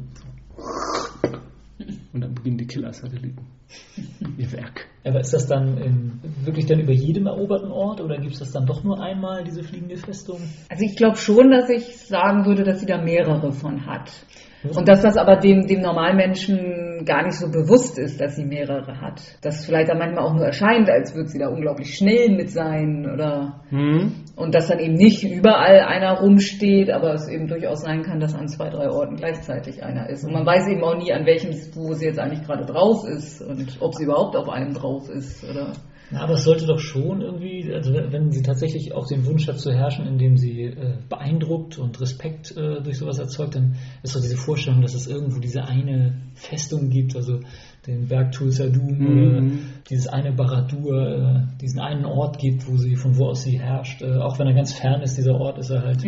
[2.14, 3.46] Und dann beginnen die Killer-Satelliten.
[4.38, 4.88] Ihr Werk.
[5.04, 8.52] Aber ist das dann in, wirklich dann über jedem eroberten Ort oder gibt es das
[8.52, 10.40] dann doch nur einmal, diese fliegende Festung?
[10.70, 14.12] Also ich glaube schon, dass ich sagen würde, dass sie da mehrere von hat.
[14.64, 19.00] Und dass das aber dem, dem Normalmenschen gar nicht so bewusst ist, dass sie mehrere
[19.00, 19.22] hat.
[19.42, 23.08] Dass vielleicht dann manchmal auch nur erscheint, als würde sie da unglaublich schnell mit sein
[23.12, 24.24] oder Hm?
[24.36, 28.34] und dass dann eben nicht überall einer rumsteht, aber es eben durchaus sein kann, dass
[28.34, 30.24] an zwei, drei Orten gleichzeitig einer ist.
[30.24, 33.42] Und man weiß eben auch nie, an welchem, wo sie jetzt eigentlich gerade drauf ist
[33.42, 35.74] und ob sie überhaupt auf einem drauf ist oder.
[36.10, 39.60] Na, aber es sollte doch schon irgendwie, also wenn sie tatsächlich auch den Wunsch hat
[39.60, 44.22] zu herrschen, indem sie äh, beeindruckt und Respekt äh, durch sowas erzeugt, dann ist doch
[44.22, 47.40] diese Vorstellung, dass es irgendwo diese eine Festung gibt, also
[47.86, 49.18] den Berg Tul Sadum Mhm.
[49.18, 49.42] oder
[49.90, 54.02] dieses eine Baradur, äh, diesen einen Ort gibt, wo sie, von wo aus sie herrscht.
[54.02, 56.04] Äh, auch wenn er ganz fern ist, dieser Ort ist er halt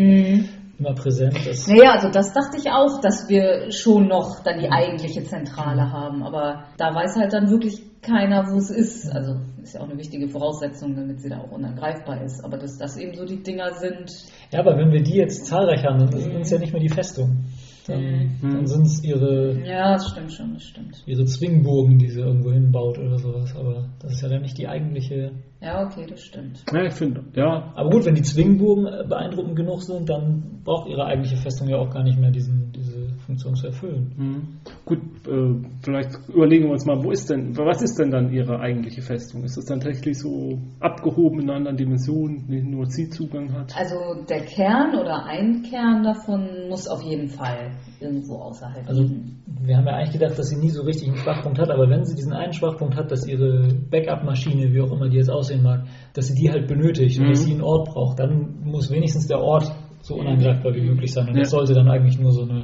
[0.79, 1.37] immer präsent.
[1.45, 5.91] Das, Naja, also das dachte ich auch, dass wir schon noch dann die eigentliche Zentrale
[5.91, 9.09] haben, aber da weiß halt dann wirklich keiner, wo es ist.
[9.13, 12.43] Also ist ja auch eine wichtige Voraussetzung, damit sie da auch unangreifbar ist.
[12.43, 14.09] Aber dass das eben so die Dinger sind,
[14.51, 16.89] Ja, aber wenn wir die jetzt zahlreich haben, dann sind es ja nicht mehr die
[16.89, 17.45] Festung.
[17.87, 18.03] Dann,
[18.41, 18.53] Mhm.
[18.53, 21.01] dann sind es ihre ja, das stimmt schon, das stimmt.
[21.07, 23.55] ihre Zwingburgen, die sie irgendwo hinbaut oder sowas.
[23.55, 25.31] Aber das ist ja dann nicht die eigentliche.
[25.59, 26.63] Ja, okay, das stimmt.
[26.71, 30.87] Ja, ich finde, ja, Aber gut, wenn die Zwingburgen äh, beeindruckend genug sind, dann braucht
[30.87, 32.88] ihre eigentliche Festung ja auch gar nicht mehr diesen, diese
[33.29, 34.11] Funktion zu erfüllen.
[34.17, 34.41] Mhm.
[34.85, 38.59] Gut, äh, vielleicht überlegen wir uns mal, wo ist denn, was ist denn dann Ihre
[38.59, 39.43] eigentliche Festung?
[39.43, 43.77] Ist das dann tatsächlich so abgehoben in einer anderen Dimension, die nur Sie-Zugang hat?
[43.77, 43.95] Also
[44.27, 47.69] der Kern oder ein Kern davon muss auf jeden Fall
[47.99, 49.43] irgendwo außerhalb Also liegen.
[49.61, 52.05] wir haben ja eigentlich gedacht, dass sie nie so richtig einen Schwachpunkt hat, aber wenn
[52.05, 55.83] sie diesen einen Schwachpunkt hat, dass ihre Backup-Maschine, wie auch immer die jetzt aussehen mag,
[56.15, 57.29] dass sie die halt benötigt und Mhm.
[57.29, 59.71] dass sie einen Ort braucht, dann muss wenigstens der Ort
[60.01, 61.27] so unangreifbar wie möglich sein.
[61.27, 61.41] Und Ja.
[61.41, 62.63] das sollte dann eigentlich nur so eine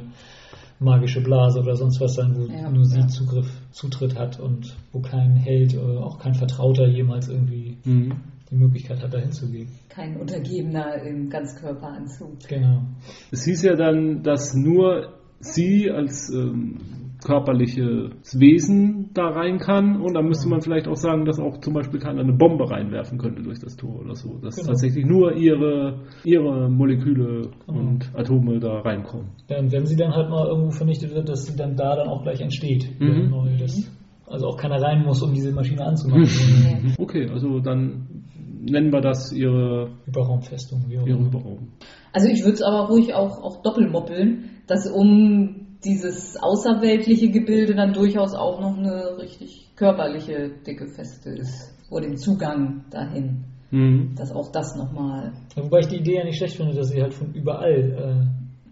[0.78, 2.70] magische Blase oder sonst was sein, wo Ja.
[2.70, 3.08] nur sie Ja.
[3.08, 8.12] Zugriff, Zutritt hat und wo kein Held oder auch kein Vertrauter jemals irgendwie Mhm.
[8.50, 9.68] die Möglichkeit hat, dahin zu gehen.
[9.88, 12.38] Kein Untergebener im Ganzkörperanzug.
[12.48, 12.82] Genau.
[13.30, 16.76] Es hieß ja dann, dass nur sie als ähm,
[17.26, 21.74] körperliches Wesen da rein kann und dann müsste man vielleicht auch sagen, dass auch zum
[21.74, 24.38] Beispiel keiner eine Bombe reinwerfen könnte durch das Tor oder so.
[24.42, 24.68] Dass Genau.
[24.68, 27.78] tatsächlich nur ihre, ihre Moleküle Genau.
[27.80, 29.26] und Atome da reinkommen.
[29.48, 32.08] Ja, und wenn sie dann halt mal irgendwo vernichtet wird, dass sie dann da dann
[32.08, 32.88] auch gleich entsteht.
[33.00, 33.32] Mhm.
[33.58, 33.90] Das,
[34.28, 36.26] also auch keiner rein muss, um diese Maschine anzumachen.
[36.84, 36.94] Nee.
[36.98, 38.06] Okay, also dann
[38.60, 41.18] nennen wir das ihre, Überraumfestung, wie auch ihre.
[41.18, 41.68] Überraum.
[42.12, 47.92] Also ich würde es aber ruhig auch, auch doppelmoppeln, dass um dieses außerweltliche Gebilde dann
[47.92, 53.44] durchaus auch noch eine richtig körperliche dicke Feste ist vor dem Zugang dahin.
[53.70, 54.14] Mhm.
[54.16, 55.32] Dass auch das nochmal.
[55.56, 57.72] Wobei ich die Idee ja nicht schlecht finde, dass sie halt von überall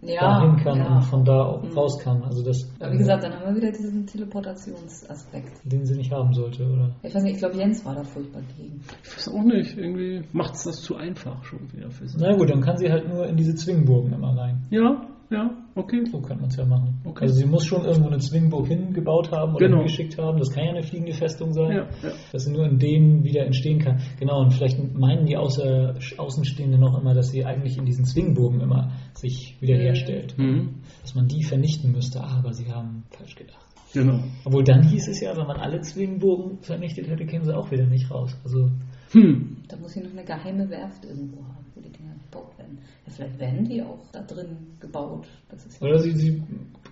[0.03, 0.97] äh, Ja, dahin kann ja.
[0.97, 1.73] und von da auch Mhm.
[1.77, 2.23] raus kann.
[2.23, 5.61] Also das, Aber wie gesagt, dann haben wir wieder diesen Teleportationsaspekt.
[5.65, 6.91] den sie nicht haben sollte, oder?
[7.03, 8.81] Ich weiß nicht, ich glaube Jens war da furchtbar gegen.
[9.03, 12.17] Ich weiß auch nicht, irgendwie macht es das zu einfach schon wieder für sie.
[12.21, 14.63] Na gut, dann kann sie halt nur in diese Zwingburgen immer rein.
[14.71, 16.05] Ja, ja, okay.
[16.11, 17.01] So könnte man es ja machen.
[17.05, 17.25] Okay.
[17.25, 19.79] Also sie muss schon irgendwo eine Zwingburg hingebaut haben oder Genau.
[19.79, 20.39] hingeschickt haben.
[20.39, 21.71] Das kann ja eine fliegende Festung sein.
[21.71, 22.15] Ja, ja.
[22.33, 24.01] Dass sie nur in denen wieder entstehen kann.
[24.19, 28.61] Genau, und vielleicht meinen die Außer, Außenstehenden noch immer, dass sie eigentlich in diesen Zwingburgen
[28.61, 30.39] immer sich wiederherstellt.
[30.39, 30.77] Mhm.
[31.03, 33.59] Dass man die vernichten müsste, aber sie haben falsch gedacht.
[33.93, 34.19] Genau.
[34.45, 37.87] Obwohl dann hieß es ja, wenn man alle Zwingburgen vernichtet hätte, kämen sie auch wieder
[37.87, 38.37] nicht raus.
[38.45, 38.71] Also
[39.13, 39.59] Hm.
[39.69, 41.64] Da muss hier noch eine geheime Werft irgendwo haben,
[42.35, 42.79] gebaut werden.
[43.07, 45.27] Ja, vielleicht werden die auch da drin gebaut.
[45.49, 46.43] Das ist ja Oder sie, sie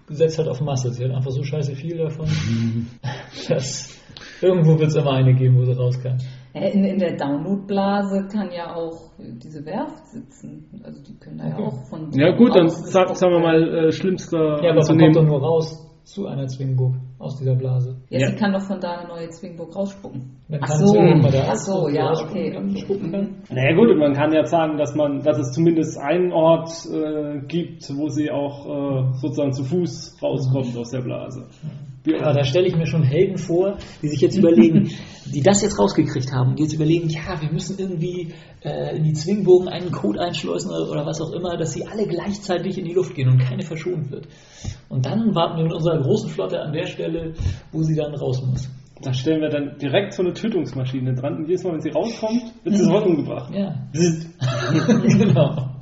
[0.09, 0.90] setzt halt auf Masse.
[0.90, 2.26] Sie hat einfach so scheiße viel davon,
[3.49, 3.99] dass
[4.40, 6.18] irgendwo wird es immer eine geben, wo sie raus kann.
[6.55, 10.82] In, in der Downloadblase kann ja auch diese Werft sitzen.
[10.84, 12.11] Also die können da ja auch von.
[12.12, 15.88] Ja gut, dann sagen wir mal äh, schlimmster Ja, aber man kommt doch nur raus
[16.05, 17.96] zu einer Zwingburg aus dieser Blase.
[18.10, 18.26] Ja, Ja.
[18.28, 20.40] sie kann doch von da eine neue Zwingburg rausspucken.
[20.48, 22.50] Wenn Ach so, ach so, ja, okay.
[23.48, 27.88] Naja gut, man kann ja sagen, dass man, dass es zumindest einen Ort äh, gibt,
[27.96, 31.46] wo sie auch äh, sozusagen zu Fuß rauskommt aus der Blase.
[32.20, 34.90] Aber da stelle ich mir schon Helden vor, die sich jetzt überlegen,
[35.32, 38.32] die das jetzt rausgekriegt haben, die jetzt überlegen, ja, wir müssen irgendwie
[38.64, 42.06] äh, in die Zwingburgen einen Code einschleusen oder, oder was auch immer, dass sie alle
[42.06, 44.26] gleichzeitig in die Luft gehen und keine verschont wird.
[44.88, 47.11] Und dann warten wir mit unserer großen Flotte an der Stelle,
[47.72, 48.68] wo sie dann raus muss.
[49.02, 52.52] Da stellen wir dann direkt so eine Tötungsmaschine dran und jedes Mal, wenn sie rauskommt,
[52.62, 53.52] wird sie sofort umgebracht.
[53.52, 53.74] Ja.
[53.92, 55.72] genau.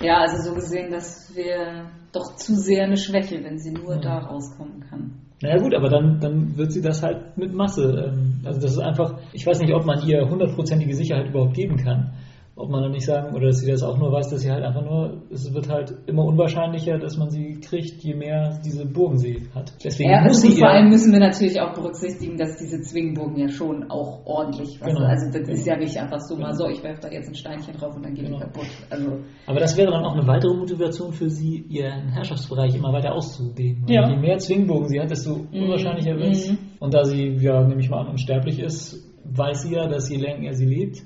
[0.00, 4.18] Ja, also so gesehen, das wäre doch zu sehr eine Schwäche, wenn sie nur da
[4.18, 5.20] rauskommen kann.
[5.42, 8.12] Naja gut, aber dann, dann wird sie das halt mit Masse.
[8.12, 11.76] Ähm, also das ist einfach, ich weiß nicht, ob man ihr hundertprozentige Sicherheit überhaupt geben
[11.76, 12.14] kann.
[12.54, 14.62] Ob man dann nicht sagen, oder dass sie das auch nur weiß, dass sie halt
[14.62, 19.16] einfach nur, es wird halt immer unwahrscheinlicher, dass man sie kriegt, je mehr diese Burgen
[19.16, 19.72] sie hat.
[19.82, 23.38] Deswegen Ja, muss also sie vor allem müssen wir natürlich auch berücksichtigen, dass diese Zwingburgen
[23.38, 25.06] ja schon auch ordentlich was Genau.
[25.06, 27.74] Also das ist ja nicht einfach so mal so, ich werfe da jetzt ein Steinchen
[27.74, 28.36] drauf und dann geht Genau.
[28.36, 28.66] die kaputt.
[28.90, 33.14] Also aber das wäre dann auch eine weitere Motivation für sie, ihren Herrschaftsbereich immer weiter
[33.14, 33.86] auszudehnen.
[33.88, 34.10] Ja.
[34.10, 36.50] Je mehr Zwingburgen sie hat, desto unwahrscheinlicher wird es.
[36.50, 36.58] Mhm.
[36.80, 40.16] Und da sie, ja, nehme ich mal an, unsterblich ist, weiß sie ja, dass je
[40.18, 41.02] länger sie lebt,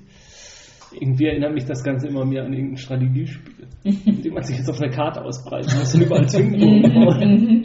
[0.92, 4.70] Irgendwie erinnert mich das Ganze immer mehr an irgendein Strategiespiel, in dem man sich jetzt
[4.70, 7.64] auf einer Karte ausbreiten muss und überall hm,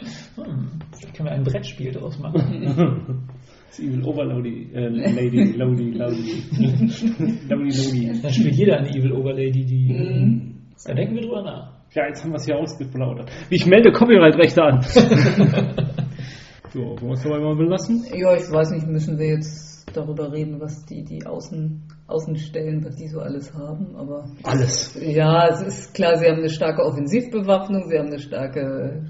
[0.92, 3.22] vielleicht können wir ein Brettspiel draus machen.
[3.68, 8.20] Das Evil Overlady, äh, Lady, Lodi, Lodi, Lodi, Lodi.
[8.20, 9.92] Dann spielt jeder eine Evil Overlady, die.
[9.92, 10.56] Mhm.
[10.84, 11.72] Da denken wir drüber nach.
[11.94, 13.30] Ja, jetzt haben wir es hier ausgeplaudert.
[13.50, 14.82] Ich melde Copyright-Rechte an.
[16.72, 18.04] so, wollen wir es dabei mal belassen?
[18.14, 22.96] ja, ich weiß nicht, müssen wir jetzt darüber reden, was die, die Außen, Außenstellen, was
[22.96, 24.94] die so alles haben, aber Alles.
[25.00, 29.04] ja, es ist klar, sie haben eine starke Offensivbewaffnung, sie haben eine starke,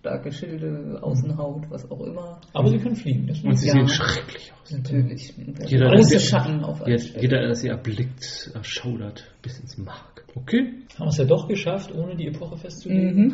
[0.00, 2.40] starke Schilde, Außenhaut, was auch immer.
[2.54, 3.26] Aber sie können fliegen.
[3.26, 3.72] Das Und sie Ja.
[3.74, 4.70] sehen schrecklich aus.
[4.72, 5.34] Natürlich.
[5.66, 10.24] Jeder, Große der- Schatten auf allen Jeder, jeder, der sie erblickt, erschaudert bis ins Mark.
[10.34, 13.26] Okay, haben es ja doch geschafft, ohne die Epoche festzulegen.
[13.28, 13.32] Mhm.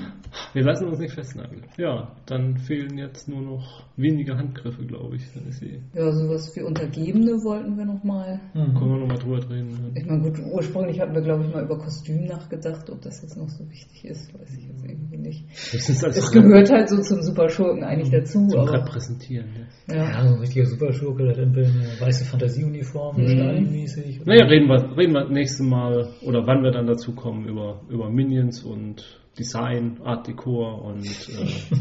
[0.52, 1.64] wir lassen uns nicht festnageln.
[1.76, 5.22] Ja, dann fehlen jetzt nur noch wenige Handgriffe, glaube ich.
[5.32, 5.80] Dann ist sie.
[5.94, 8.40] Ja, sowas wie Untergebene wollten wir nochmal.
[8.54, 8.74] Mhm.
[8.74, 9.92] Können wir nochmal drüber reden.
[9.96, 12.88] Ich meine, gut, ursprünglich hatten wir, glaube ich, mal über Kostüm nachgedacht.
[12.90, 15.44] Ob das jetzt noch so wichtig ist, weiß ich jetzt irgendwie nicht.
[15.72, 19.48] Höchstens als Es gehört halt so zum Superschurken eigentlich dazu, zum aber Repräsentieren.
[19.88, 19.94] Ja.
[19.96, 20.02] ja.
[20.12, 23.28] Ja, so ein richtiger Superschurke, der hat entweder eine weiße Fantasieuniform, Mhm.
[23.28, 24.24] Stalinmäßig.
[24.24, 28.10] Naja, reden wir, reden wir nächste Mal oder wann wir dann dazu kommen über, über
[28.10, 31.78] Minions und Design, Art Decor und äh,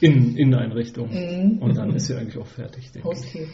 [0.06, 1.08] Innen- Inneneinrichtung.
[1.10, 1.58] Mhm.
[1.62, 3.16] Und dann ist sie eigentlich auch fertig, denke ich.
[3.16, 3.48] Haustiere.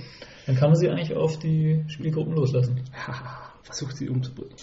[0.47, 2.81] Dann kann man sie eigentlich auf die Spielgruppen loslassen.
[2.95, 4.55] Haha, Versucht sie umzubringen.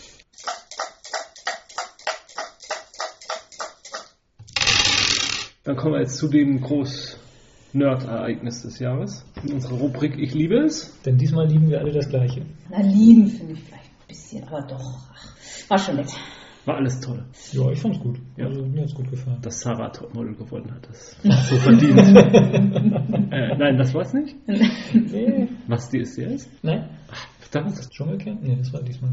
[5.63, 9.25] Dann kommen wir jetzt zu dem Groß-Nerd-Ereignis des Jahres.
[9.43, 11.01] In unserer Rubrik Ich liebe es.
[11.03, 12.45] Denn diesmal lieben wir alle das Gleiche.
[12.69, 15.06] Na, lieben finde ich vielleicht ein bisschen, aber doch.
[15.67, 16.09] Ach, war schon nett.
[16.65, 17.23] War alles toll.
[17.53, 18.19] Ja, ich fand's gut.
[18.35, 18.45] Ja.
[18.47, 19.37] Also mir hat's gut gefallen.
[19.41, 21.15] Dass Sarah Topmodel gewonnen hat, das
[21.49, 21.97] so verdient.
[21.97, 24.35] äh, nein, das war's nicht.
[24.47, 25.47] Nee.
[25.67, 26.49] Was die ist jetzt?
[26.63, 26.89] Nein?
[27.39, 27.89] Verdammt.
[27.89, 28.41] Dschungelcamp?
[28.43, 29.11] Nee, das war diesmal.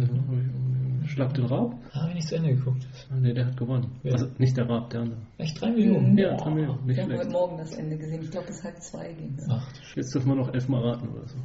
[1.07, 1.75] Schlag den Raab?
[1.93, 2.85] Habe ich nicht zu Ende geguckt.
[3.11, 4.01] Ah, nee, der hat gewonnen.
[4.03, 4.13] Ja.
[4.13, 5.21] Also nicht der Raab, der andere.
[5.39, 6.17] Echt drei Millionen?
[6.19, 7.31] Ja, drei Millionen, nicht Wir haben heute.
[7.31, 8.23] Morgen das Ende gesehen.
[8.23, 9.47] Ich glaube, bis halb zwei ging es.
[9.49, 11.37] Ach, Jetzt dürfen wir noch elfmal raten oder so.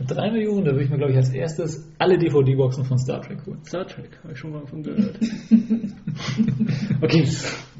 [0.00, 3.20] Mit drei Millionen, da würde ich mir, glaube ich, als erstes alle DVD-Boxen von Star
[3.20, 3.62] Trek holen.
[3.64, 5.18] Star Trek, habe ich schon mal von gehört.
[7.02, 7.24] okay,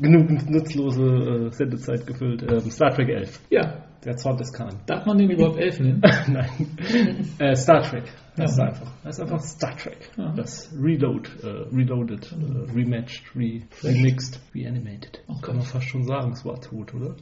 [0.01, 2.43] genug nutzlose äh, Sendezeit gefüllt.
[2.43, 3.85] Ähm, Star Trek 11, Ja.
[4.05, 4.77] der Zorn des Khan.
[4.87, 6.01] Darf man den überhaupt elf nennen?
[6.29, 8.05] Nein, äh, Star Trek.
[8.37, 8.65] Das ist Ja.
[8.67, 8.93] einfach.
[9.03, 10.11] Das ist einfach Star Trek.
[10.17, 10.33] Ja.
[10.35, 15.23] Das Reload, äh, Reloaded, äh, Rematched, re Remixed, Reanimated.
[15.27, 15.41] Okay.
[15.43, 17.17] Kann man fast schon sagen, es war tot, oder?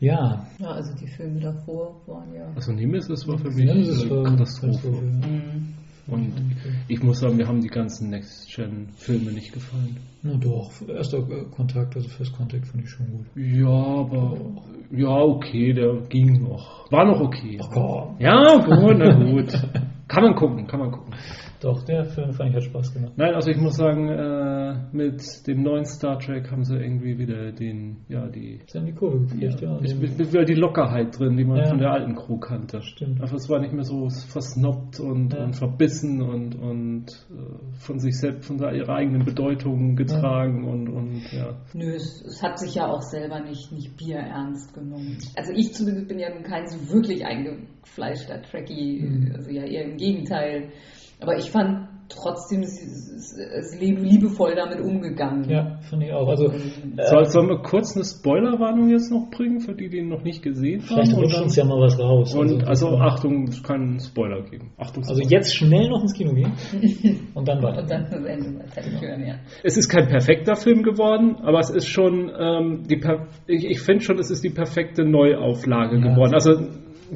[0.00, 0.46] Ja.
[0.58, 2.46] Ja, also die Filme davor waren ja.
[2.54, 4.88] Also Nemesis war für mich Nemesis eine war Katastrophe.
[4.88, 5.74] Mhm.
[6.08, 6.32] Und
[6.86, 9.96] ich muss sagen, mir haben die ganzen Next-Gen-Filme nicht gefallen.
[10.22, 11.20] Na doch, erster
[11.50, 13.26] Kontakt, also First Contact fand ich schon gut.
[13.34, 14.36] Ja, aber
[14.92, 16.90] ja, okay, der ging noch.
[16.92, 17.58] War noch okay.
[17.60, 18.16] Ach komm.
[18.20, 19.52] Ja, gut, na gut.
[20.06, 21.12] Kann man gucken, kann man gucken.
[21.66, 23.12] Doch, der Film fand ich hat Spaß gemacht.
[23.16, 27.50] Nein, also ich muss sagen, äh, mit dem neuen Star Trek haben sie irgendwie wieder
[27.50, 29.72] den, ja, die, Sie haben die Kurve gekriegt, ja.
[29.74, 31.64] ja, mit- mit wieder die Lockerheit drin, die man Ja.
[31.66, 32.80] von der alten Crew kannte.
[32.82, 33.20] Stimmt.
[33.20, 35.42] Einfach es war nicht mehr so versnobbt und, Ja.
[35.42, 41.22] und verbissen und, und äh, von sich selbst, von ihrer eigenen Bedeutung getragen und, und
[41.32, 41.56] ja.
[41.74, 45.18] Nö, es, es hat sich ja auch selber nicht, nicht bierernst genommen.
[45.36, 49.32] Also ich zumindest bin ja nun kein so wirklich eingefleischter Trekkie, Mhm.
[49.34, 50.68] also ja eher im Gegenteil.
[51.20, 55.48] Aber ich fand trotzdem, es liebe- liebevoll damit umgegangen.
[55.50, 56.28] Ja, fand ich auch.
[56.28, 60.08] Also, äh, Soll, sollen wir kurz eine Spoilerwarnung jetzt noch bringen, für die, die ihn
[60.08, 60.86] noch nicht gesehen haben?
[60.86, 62.32] vielleicht rutscht uns ja mal was raus.
[62.32, 63.00] Und also ja.
[63.00, 64.70] Achtung, es kann Spoiler geben.
[64.76, 65.30] Achtung, Also Spoiler.
[65.32, 66.52] jetzt schnell noch ins Kino gehen
[67.34, 67.82] und dann weiter.
[67.82, 69.34] Und dann das Ende mal fertig hören, ja.
[69.64, 73.80] Es ist kein perfekter Film geworden, aber es ist schon ähm, die per ich, ich
[73.80, 76.12] finde schon, es ist die perfekte Neuauflage Ja.
[76.12, 76.34] geworden.
[76.34, 76.52] Also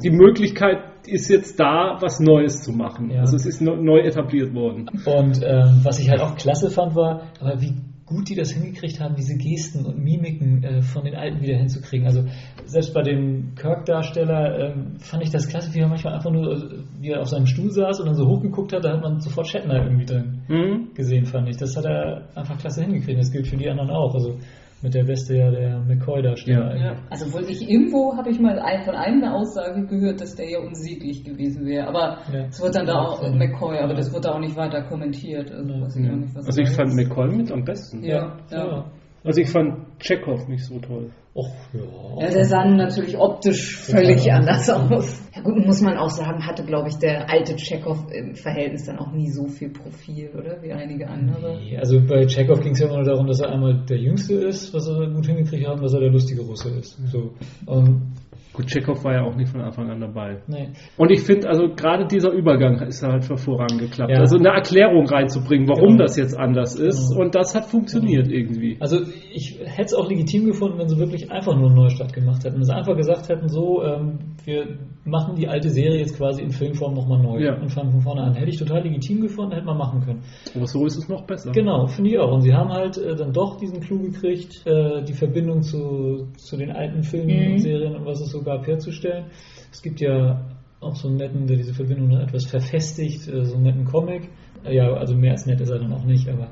[0.03, 3.09] die Möglichkeit ist jetzt da, was Neues zu machen.
[3.11, 3.21] Ja.
[3.21, 4.87] Also es ist neu, etabliert worden.
[5.05, 7.73] Und ähm, was ich halt auch klasse fand, war, aber wie
[8.05, 12.05] gut die das hingekriegt haben, diese Gesten und Mimiken äh, von den Alten wieder hinzukriegen.
[12.05, 12.25] Also
[12.65, 16.83] selbst bei dem Kirk-Darsteller ähm, fand ich das klasse, wie er manchmal einfach nur, äh,
[16.99, 19.47] wie er auf seinem Stuhl saß und dann so hochgeguckt hat, da hat man sofort
[19.47, 20.89] Shatner irgendwie drin Mhm.
[20.93, 21.57] gesehen, fand ich.
[21.57, 23.17] Das hat er einfach klasse hingekriegt.
[23.17, 24.13] Das gilt für die anderen auch.
[24.13, 24.37] Also
[24.81, 26.75] mit der Weste ja der McCoy-Darsteller.
[26.75, 26.89] Ja.
[26.91, 27.11] eigentlich.
[27.11, 30.49] Also wohl ich irgendwo habe ich mal ein, von einem eine Aussage gehört, dass der
[30.49, 31.87] ja unsieglich gewesen wäre.
[31.87, 32.45] Aber Ja.
[32.49, 33.29] es wird dann da auch Ja.
[33.31, 33.95] McCoy, aber Ja.
[33.97, 35.51] das wird da auch nicht weiter kommentiert.
[35.51, 35.87] Also, Ja.
[35.87, 36.95] ich nicht, was Also ich fand.
[36.95, 38.03] McCoy mit am besten.
[38.03, 38.85] Ja, ja.
[39.23, 41.11] Also ich fand Chekhov nicht so toll.
[41.33, 42.25] Och, ja.
[42.25, 44.99] Ja, der sah natürlich optisch völlig anders anders.
[44.99, 45.29] aus.
[45.33, 48.99] Ja gut, muss man auch sagen, hatte, glaube ich, der alte Chekhov im Verhältnis dann
[48.99, 50.61] auch nie so viel Profil, oder?
[50.61, 51.57] Wie einige andere.
[51.57, 54.33] Nee, Also bei Chekhov ging es ja immer nur darum, dass er einmal der Jüngste
[54.35, 56.99] ist, was er gut hingekriegt hat, und dass er der lustige Russe ist.
[57.09, 57.31] So.
[57.65, 58.11] Und,
[58.53, 60.41] Gut, Chekhov war ja auch nicht von Anfang an dabei.
[60.47, 60.69] nee.
[60.97, 64.11] Und ich finde, also gerade dieser Übergang ist halt hervorragend geklappt.
[64.11, 64.19] Ja.
[64.19, 66.03] Also eine Erklärung reinzubringen, warum Genau.
[66.03, 67.11] das jetzt anders ist.
[67.11, 67.21] Genau.
[67.25, 68.77] Und das hat funktioniert irgendwie.
[68.81, 68.97] Also
[69.33, 72.57] ich hätte es auch legitim gefunden, wenn sie wirklich einfach nur einen Neustart gemacht hätten.
[72.57, 74.65] Wenn sie einfach gesagt hätten, so, ähm, wir
[75.05, 77.55] machen die alte Serie jetzt quasi in Filmform nochmal neu Ja.
[77.59, 78.33] und fangen von vorne an.
[78.35, 80.21] Hätte ich total legitim gefunden, hätte man machen können.
[80.55, 81.51] Aber so ist es noch besser.
[81.53, 82.31] Genau, finde ich auch.
[82.33, 86.57] Und sie haben halt äh, dann doch diesen Clou gekriegt, äh, die Verbindung zu, zu
[86.57, 87.57] den alten Filmen, Mhm.
[87.59, 89.25] Serien und was es so gab, herzustellen.
[89.71, 93.55] Es gibt ja auch so einen netten, der diese Verbindung noch etwas verfestigt, äh, so
[93.55, 94.29] einen netten Comic.
[94.63, 96.49] Äh, ja, also mehr als nett ist er dann auch nicht, aber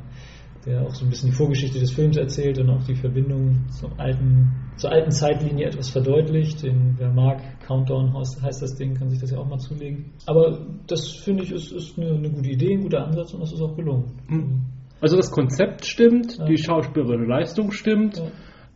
[0.66, 3.98] der auch so ein bisschen die Vorgeschichte des Films erzählt und auch die Verbindung zum
[3.98, 6.64] alten, zur alten Zeitlinie etwas verdeutlicht.
[6.64, 10.12] Den, wer mag, Countdown heißt, das Ding, kann sich das ja auch mal zulegen.
[10.26, 13.54] Aber das finde ich ist, ist eine, eine gute Idee, ein guter Ansatz und das
[13.54, 14.12] ist auch gelungen.
[14.28, 14.66] Mhm.
[15.02, 16.46] Also das Konzept stimmt, Ja.
[16.46, 18.18] die schauspielerische Leistung stimmt.
[18.18, 18.26] Ja.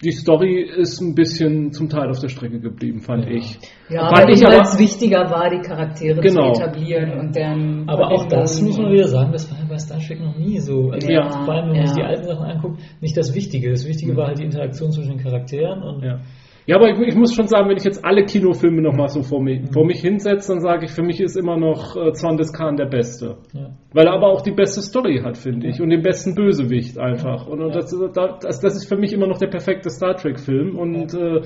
[0.03, 3.31] Die Story ist ein bisschen zum Teil auf der Strecke geblieben, fand Ja.
[3.31, 3.57] ich.
[3.89, 6.51] Ja, Fand aber ich als wichtiger war, die Charaktere Genau.
[6.53, 9.77] zu etablieren und deren Aber auch das muss man wieder sagen, das war ja bei
[9.77, 10.89] Star Trek noch nie so.
[10.91, 12.07] Also Ja, vor allem, wenn man sich die ja.
[12.07, 13.69] alten Sachen anguckt, nicht das Wichtige.
[13.71, 16.19] Das Wichtige war halt die Interaktion zwischen den Charakteren und Ja.
[16.65, 19.41] Ja, aber ich, ich muss schon sagen, wenn ich jetzt alle Kinofilme nochmal so vor
[19.41, 22.77] mich, vor mich hinsetze, dann sage ich, für mich ist immer noch äh, Zorn Khan
[22.77, 23.37] der Beste.
[23.53, 23.71] ja.
[23.93, 25.81] Weil er aber auch die beste Story hat, finde ich.
[25.81, 27.47] Und den besten Bösewicht einfach.
[27.47, 30.77] Und, und das, das, das ist für mich immer noch der perfekte Star Trek-Film.
[30.77, 31.41] Und äh,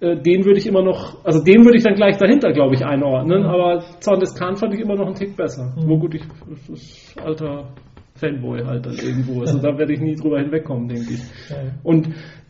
[0.00, 2.84] äh, den würde ich immer noch, also den würde ich dann gleich dahinter, glaube ich,
[2.84, 3.44] einordnen.
[3.44, 5.74] Aber Zorn des Khan fand ich immer noch einen Tick besser.
[5.76, 5.88] Mhm.
[5.88, 6.22] Wo gut, ich,
[6.72, 7.68] ist alter
[8.14, 9.40] Fanboy halt dann irgendwo.
[9.40, 11.50] Also da werde ich nie drüber hinwegkommen, denke ich.
[11.50, 11.56] Ja.
[11.82, 12.08] Und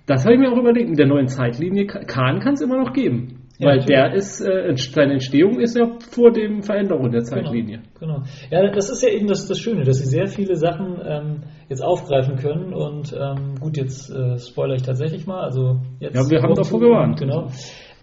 [0.09, 2.93] das habe ich mir auch überlegt, mit der neuen Zeitlinie, Khan kann es immer noch
[2.93, 3.45] geben.
[3.59, 7.83] Ja, Weil der ist, äh, seine Entstehung ist ja vor dem Veränderung der Zeitlinie.
[7.99, 8.27] Genau, genau.
[8.51, 11.83] Ja, das ist ja eben das, das Schöne, dass sie sehr viele Sachen ähm, jetzt
[11.83, 15.41] aufgreifen können und ähm, gut, jetzt äh, spoilere ich tatsächlich mal.
[15.41, 17.19] Also jetzt Ja, wir haben davor gewarnt.
[17.19, 17.49] Genau.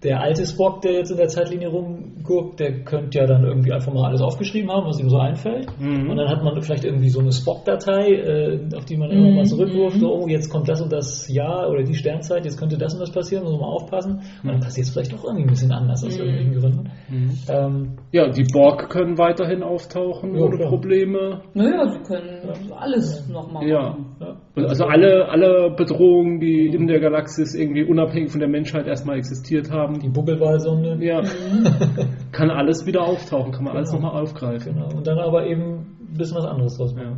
[0.05, 3.91] Der alte Spock, der jetzt in der Zeitlinie rumguckt, der könnte ja dann irgendwie einfach
[3.91, 5.67] mal alles aufgeschrieben haben, was ihm so einfällt.
[5.79, 6.09] Mhm.
[6.11, 9.35] Und dann hat man vielleicht irgendwie so eine Spock-Datei, äh, auf die man immer Mhm.
[9.35, 12.77] mal zurückruft, so, oh, jetzt kommt das und das Jahr oder die Sternzeit, jetzt könnte
[12.77, 14.21] das und das passieren, muss man mal aufpassen.
[14.43, 16.23] Und dann passiert es vielleicht doch irgendwie ein bisschen anders aus Mhm.
[16.25, 16.91] irgendwelchen Gründen.
[17.49, 20.69] Ähm, Ja, die Borg können weiterhin auftauchen Ja, ohne klar.
[20.69, 21.41] Probleme.
[21.53, 22.47] Naja, sie können
[22.77, 23.89] alles nochmal Ja.
[23.89, 24.15] machen.
[24.21, 24.35] ja.
[24.67, 29.69] Also alle, alle Bedrohungen, die in der Galaxis irgendwie unabhängig von der Menschheit erstmal existiert
[29.99, 30.97] Die haben, Buckelwalsonde.
[31.05, 31.21] ja,
[32.31, 34.03] kann alles wieder auftauchen, kann man alles Genau.
[34.03, 34.73] nochmal aufgreifen.
[34.75, 34.89] Genau.
[34.95, 37.05] Und dann aber eben ein bisschen was anderes draus machen.
[37.07, 37.17] Ja.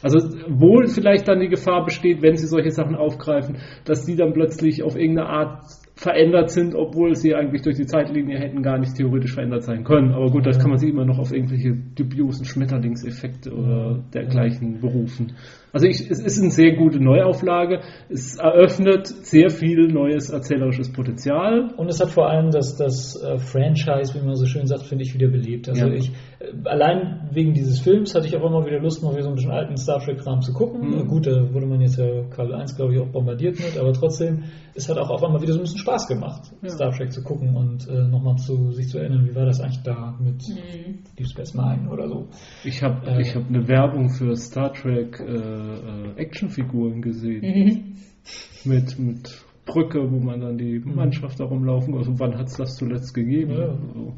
[0.00, 0.18] Also
[0.48, 4.84] wohl vielleicht dann die Gefahr besteht, wenn sie solche Sachen aufgreifen, dass die dann plötzlich
[4.84, 5.62] auf irgendeine Art
[5.96, 10.12] verändert sind, obwohl sie eigentlich durch die Zeitlinie hätten gar nicht theoretisch verändert sein können.
[10.12, 15.32] Aber gut, das kann man sich immer noch auf irgendwelche dubiosen Schmetterlingseffekte oder dergleichen berufen.
[15.72, 17.80] Also ich, es ist eine sehr gute Neuauflage.
[18.08, 21.72] Es eröffnet sehr viel neues erzählerisches Potenzial.
[21.76, 25.04] Und es hat vor allem das, das äh, Franchise, wie man so schön sagt, finde
[25.04, 25.68] ich, wieder belebt.
[25.68, 25.92] Also Ja.
[25.92, 26.10] ich,
[26.40, 29.34] äh, allein wegen dieses Films hatte ich auch immer wieder Lust, mal wieder so ein
[29.34, 30.88] bisschen alten Star Trek-Kram zu gucken.
[30.90, 31.08] Mhm.
[31.08, 34.44] Gut, da wurde man jetzt ja Kabel 1, glaube ich, auch bombardiert mit, aber trotzdem,
[34.74, 36.70] es hat auch auf einmal wieder so ein bisschen Spaß gemacht, Ja.
[36.70, 39.82] Star Trek zu gucken und äh, nochmal zu, sich zu erinnern, wie war das eigentlich
[39.82, 40.98] da mit Mhm.
[41.18, 42.28] Deep Space Nine oder so.
[42.64, 43.20] Ich habe Äh.
[43.20, 47.42] ich hab eine Werbung für Star Trek äh, äh, Actionfiguren gesehen.
[47.42, 48.70] Mhm.
[48.70, 51.94] Mit, mit Brücke, wo man dann die Mannschaft da rumlaufen.
[51.94, 53.52] Also wann hat es das zuletzt gegeben?
[53.52, 53.68] Ja.
[53.68, 54.14] Also,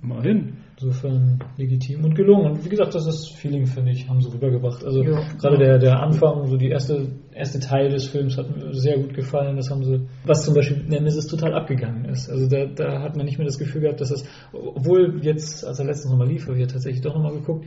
[0.00, 0.54] mal hin.
[0.80, 2.52] Insofern legitim und gelungen.
[2.52, 4.84] Und wie gesagt, das ist Feeling, finde ich, haben sie rübergebracht.
[4.84, 5.20] Also Ja.
[5.40, 9.14] gerade der, der Anfang, so die erste, erste Teil des Films hat mir sehr gut
[9.14, 9.56] gefallen.
[9.56, 12.28] Das haben sie, was zum Beispiel Nemesis total abgegangen ist.
[12.28, 15.78] Also da, da hat man nicht mehr das Gefühl gehabt, dass das, obwohl jetzt, als
[15.78, 17.66] er letztens nochmal lief, habe ich ja tatsächlich doch nochmal geguckt,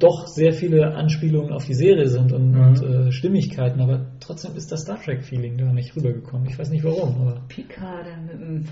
[0.00, 2.60] doch sehr viele Anspielungen auf die Serie sind und, Mhm.
[2.60, 6.48] und äh, Stimmigkeiten, aber trotzdem ist das Star Trek-Feeling da nicht rübergekommen.
[6.48, 8.64] Ich weiß nicht warum, aber Picard, mit dem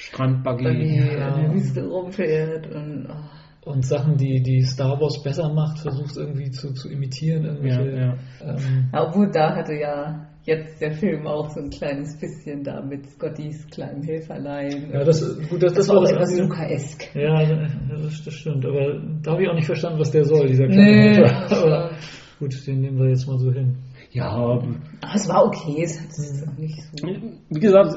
[0.00, 0.64] Strandbuggy.
[0.64, 1.34] Buggy Ja.
[1.36, 3.70] in der Wüste rumfährt und oh.
[3.70, 7.44] und Sachen, die, die Star Wars besser macht, versucht irgendwie zu, zu imitieren.
[7.44, 8.14] Ja, Irgendwelche, ja.
[8.42, 13.06] Ähm, Obwohl da hatte ja jetzt der Film auch so ein kleines bisschen da mit
[13.10, 14.90] Scottys kleinen Helferlein.
[14.92, 16.38] Ja, das, gut, das, das, das war auch etwas.
[16.38, 17.14] Luca-esk.
[17.14, 17.44] Ja,
[17.90, 18.64] das, das stimmt.
[18.64, 21.90] Aber da habe ich auch nicht verstanden, was der soll, dieser kleine Nee, Aber
[22.38, 23.76] gut, den nehmen wir jetzt mal so hin.
[24.12, 24.66] Ja, Aber
[25.14, 27.06] es war okay, es hat auch nicht so.
[27.06, 27.94] wie gesagt,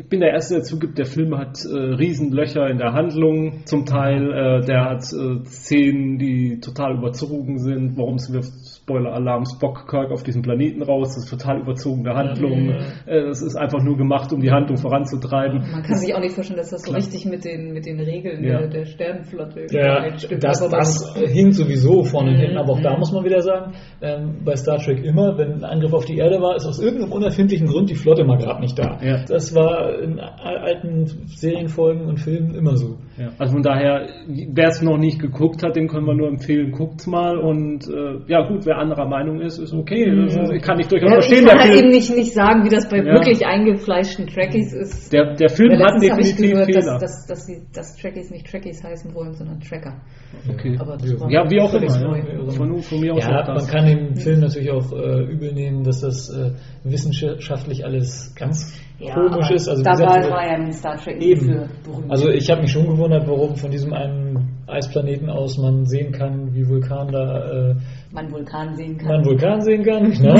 [0.00, 3.84] ich bin der Erste, der zugibt, der Film hat äh, Riesenlöcher in der Handlung zum
[3.84, 4.32] Teil.
[4.32, 7.98] Äh, der hat äh, Szenen, die total überzogen sind.
[7.98, 8.42] Warum sind wir
[8.90, 11.14] Spoiler-Alarm Spock Kirk auf diesem Planeten raus?
[11.14, 12.70] Das ist total überzogene Handlung.
[12.70, 12.76] Ja.
[13.06, 15.60] Äh, das ist einfach nur gemacht, um die Handlung voranzutreiben.
[15.70, 16.98] Man kann sich auch nicht vorstellen, dass das so Klar.
[17.02, 18.58] richtig mit den, mit den Regeln Ja.
[18.58, 20.42] der, der Sternenflotte Ja, übereinstimmt.
[20.44, 22.36] das, das hinkt sowieso vorne Mhm.
[22.36, 23.72] hinten, aber auch da muss man wieder sagen,
[24.02, 27.12] ähm, bei Star Trek immer, wenn ein Angriff auf die Erde war, ist aus irgendeinem
[27.12, 28.98] unerfindlichen Grund die Flotte mal gerade nicht da.
[29.02, 29.24] Ja.
[29.26, 32.96] Das war in alten Serienfolgen und Filmen immer so.
[33.20, 36.72] Ja, also von daher, wer es noch nicht geguckt hat, dem können wir nur empfehlen,
[36.72, 40.10] guckt's mal und äh, ja gut, wer anderer Meinung ist, ist okay.
[40.24, 41.46] Das ist, ich kann nicht durchaus ja, ich verstehen.
[41.46, 43.04] kann der halt eben nicht, nicht sagen, wie das bei Ja.
[43.12, 45.12] wirklich eingefleischten Trekkies ist.
[45.12, 46.80] Der, der Film Weil hat ich definitiv gehört, Fehler.
[46.80, 50.00] dass, dass, dass, sie, dass Trekkies nicht Trekkies heißen wollen, sondern Tracker.
[50.48, 50.78] okay.
[50.80, 52.16] Aber das war Ja, wie auch immer.
[52.16, 52.50] Ja.
[52.52, 55.84] Von, von mir aus Ja, auch man kann den Film natürlich auch äh, übel nehmen,
[55.84, 56.52] dass das äh,
[56.84, 59.68] wissenschaftlich alles ganz komisch aber ist.
[59.68, 61.68] Also, wie da gesagt, war, ja ein Star Trek Eben.
[62.08, 66.54] Also ich habe mich schon gewundert, warum von diesem einen Eisplaneten aus man sehen kann,
[66.54, 67.74] wie Vulkan da äh,
[68.12, 69.08] man Vulkan sehen kann.
[69.08, 70.34] man Vulkan sehen kann, genau.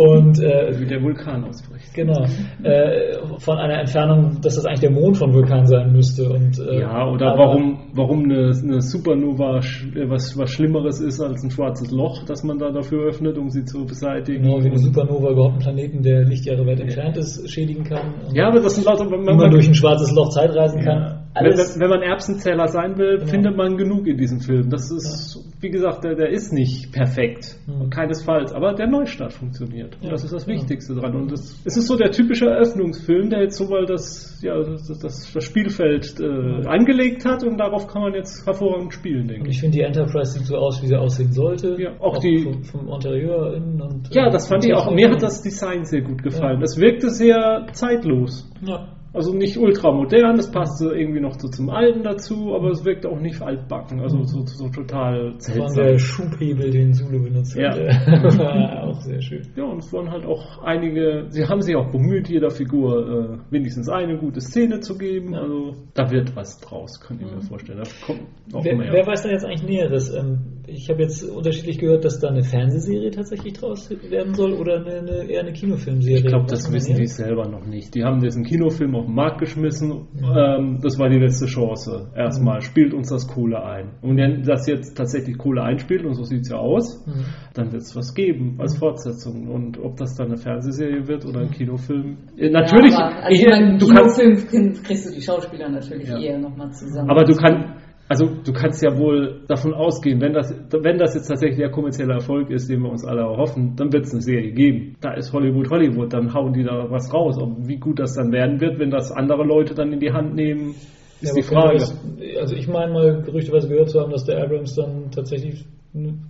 [0.00, 1.92] Und äh, Wie der Vulkan ausbricht.
[1.94, 2.24] genau
[2.62, 6.28] äh, von einer Entfernung, dass das eigentlich der Mond von Vulkan sein müsste.
[6.30, 11.00] Und äh, Ja, oder aber- warum, warum eine, eine Supernova sch- äh, was, was Schlimmeres
[11.00, 14.42] ist als ein schwarzes Loch, das man da dafür öffnet, um sie zu beseitigen.
[14.44, 18.14] Genau, wie eine Supernova überhaupt einen Planeten, der Lichtjahre weit entfernt ist, schädigen kann.
[18.26, 20.98] Und Ja, aber das sind lauter, wenn wie man durch ein schwarzes Loch Zeitreisen kann.
[21.02, 21.23] Ja.
[21.34, 23.30] Alles Wenn, wenn man Erbsenzähler sein will, Genau.
[23.30, 24.70] findet man genug in diesem Film.
[24.70, 27.56] Das ist, wie gesagt, der, der ist nicht perfekt.
[27.66, 27.90] Mhm.
[27.90, 28.52] Keinesfalls.
[28.52, 29.96] Aber der Neustart funktioniert.
[29.96, 30.46] Und Ja, das ist das.
[30.46, 31.14] Wichtigste dran.
[31.16, 34.86] Und das, es ist so der typische Eröffnungsfilm, der jetzt so mal das, ja, das,
[34.86, 39.48] das, das Spielfeld äh, angelegt hat und darauf kann man jetzt hervorragend spielen, denke Und
[39.48, 39.56] ich.
[39.56, 41.76] ich finde, die Enterprise sieht so aus, wie sie aussehen sollte.
[41.80, 44.88] Ja, auch die- vom, vom Interieur innen und Ja, äh, das fand ich auch.
[44.94, 46.62] Mir hat das Design sehr gut gefallen.
[46.62, 48.48] Es wirkte sehr zeitlos.
[48.64, 48.88] Ja.
[49.14, 53.20] Also nicht ultramodern, das passte irgendwie noch so zum Alten dazu, aber es wirkte auch
[53.20, 57.70] nicht altbacken, also so, so total Das war der Schubhebel, den Zulu benutzt Ja.
[57.70, 57.76] hat.
[57.78, 59.42] Der war auch sehr schön.
[59.54, 63.52] Ja, und es waren halt auch einige, sie haben sich auch bemüht, jeder Figur äh,
[63.52, 65.42] wenigstens eine gute Szene zu geben, Ja.
[65.42, 67.82] also da wird was draus, kann ich mir vorstellen.
[68.04, 68.20] Kommt
[68.52, 70.12] auch Wer, wer weiß da jetzt eigentlich Näheres?
[70.12, 74.76] Ähm, ich habe jetzt unterschiedlich gehört, dass da eine Fernsehserie tatsächlich draus werden soll oder
[74.80, 76.18] eine, eine, eher eine Kinofilmserie.
[76.18, 77.94] Ich glaube, das wissen die selber noch nicht.
[77.94, 80.08] Die haben diesen Kinofilm auf den Markt geschmissen.
[80.22, 82.10] Ähm, das war die letzte Chance.
[82.16, 83.92] Erstmal spielt uns das Kohle ein.
[84.02, 87.24] Und wenn das jetzt tatsächlich Kohle einspielt, und so sieht es ja aus, Mhm.
[87.54, 89.48] dann wird es was geben als Fortsetzung.
[89.48, 92.16] Und ob das dann eine Fernsehserie wird oder ein Kinofilm.
[92.36, 95.68] Äh, natürlich, Ja, aber, also ich, ich meine, du kannst, Kinofilm kriegst du die Schauspieler
[95.68, 96.18] natürlich Ja.
[96.18, 97.10] eher nochmal zusammen.
[97.10, 97.68] aber du kannst,
[98.08, 102.14] also du kannst ja wohl davon ausgehen, wenn das, wenn das jetzt tatsächlich der kommerzielle
[102.14, 104.96] Erfolg ist, den wir uns alle erhoffen, dann wird es eine Serie geben.
[105.00, 107.38] Da ist Hollywood Hollywood, dann hauen die da was raus.
[107.38, 110.34] Und wie gut das dann werden wird, wenn das andere Leute dann in die Hand
[110.34, 110.74] nehmen,
[111.20, 111.78] ist Ja, die Frage.
[111.78, 111.98] Das,
[112.40, 115.64] also ich meine mal gerüchteweise gehört zu haben, dass der Abrams dann tatsächlich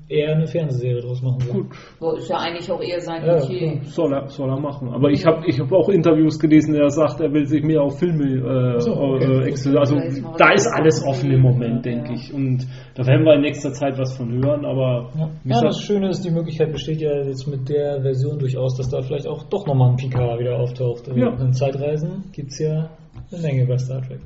[0.09, 1.53] eher eine Fernsehserie draus machen will.
[1.63, 1.67] Gut,
[1.99, 3.81] So ist ja eigentlich auch eher sein Ja, klar.
[3.85, 4.89] soll er, soll er machen.
[4.91, 7.99] Aber ich habe ich hab auch Interviews gelesen, der sagt, er will sich mehr auf
[7.99, 9.49] Filme äh, so, okay.
[9.49, 9.97] äh, Also
[10.37, 11.93] Da ist da alles offen im Moment, Ja.
[11.93, 12.33] denke ich.
[12.35, 15.81] Und da werden wir in nächster Zeit was von hören, aber Ja, ja, gesagt, das
[15.81, 19.45] Schöne ist, die Möglichkeit besteht ja jetzt mit der Version durchaus, dass da vielleicht auch
[19.45, 21.09] doch nochmal ein Picard wieder auftaucht.
[21.17, 21.31] Ja.
[21.41, 22.91] In Zeitreisen gibt es ja
[23.33, 24.21] eine Menge bei Star Trek.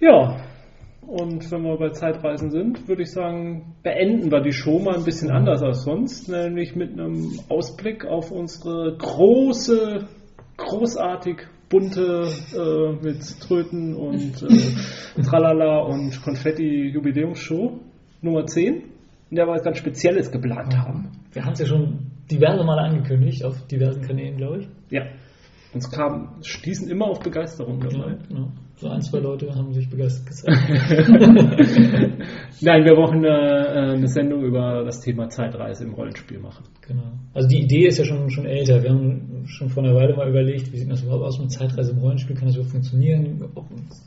[0.00, 0.36] Ja,
[1.08, 5.04] und wenn wir bei Zeitreisen sind, würde ich sagen, beenden wir die Show mal ein
[5.04, 10.06] bisschen anders als sonst, nämlich mit einem Ausblick auf unsere große,
[10.58, 17.80] großartig bunte äh, mit Tröten und äh, Tralala und Konfetti Jubiläumsshow
[18.20, 18.74] Nummer 10,
[19.30, 21.12] in der wir was ganz Spezielles geplant haben.
[21.32, 24.68] Wir haben es ja schon diverse Male angekündigt, auf diversen Kanälen, glaube ich.
[24.90, 25.06] Ja,
[25.72, 28.18] uns kam, stießen immer auf Begeisterung dabei.
[28.28, 28.52] Genau.
[28.80, 30.56] So ein, zwei Leute haben sich begeistert gezeigt.
[32.60, 36.64] Nein, wir wollen äh, eine Sendung über das Thema Zeitreise im Rollenspiel machen.
[36.86, 37.10] Genau.
[37.34, 38.80] Also die Idee ist ja schon, schon älter.
[38.80, 41.90] Wir haben schon vor einer Weile mal überlegt, wie sieht das überhaupt aus mit Zeitreise
[41.90, 42.36] im Rollenspiel?
[42.36, 43.44] Kann das überhaupt funktionieren?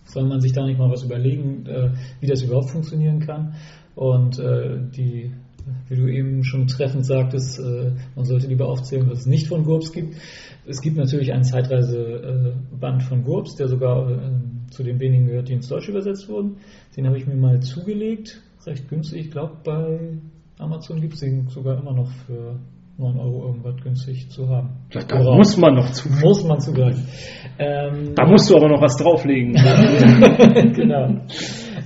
[0.06, 1.90] Soll man sich da nicht mal was überlegen, äh,
[2.22, 3.56] wie das überhaupt funktionieren kann?
[3.96, 5.34] Und äh, die,
[5.90, 9.66] wie du eben schon treffend sagtest, äh, man sollte lieber aufzählen, was es nicht von
[9.66, 10.16] GURPS gibt.
[10.68, 14.18] Es gibt natürlich einen Zeitreiseband von GURPS, der sogar äh,
[14.70, 16.58] zu den wenigen gehört, die ins Deutsche übersetzt wurden.
[16.96, 19.26] Den habe ich mir mal zugelegt, recht günstig.
[19.26, 20.18] Ich glaube, bei
[20.60, 22.60] Amazon gibt es den sogar immer noch für
[22.98, 24.70] 9 Euro irgendwas günstig zu haben.
[24.92, 26.08] Da, da muss man noch zu.
[26.10, 27.06] Muss man zugreifen.
[27.58, 29.54] Ähm, Da musst du aber noch was drauflegen.
[30.74, 31.22] genau.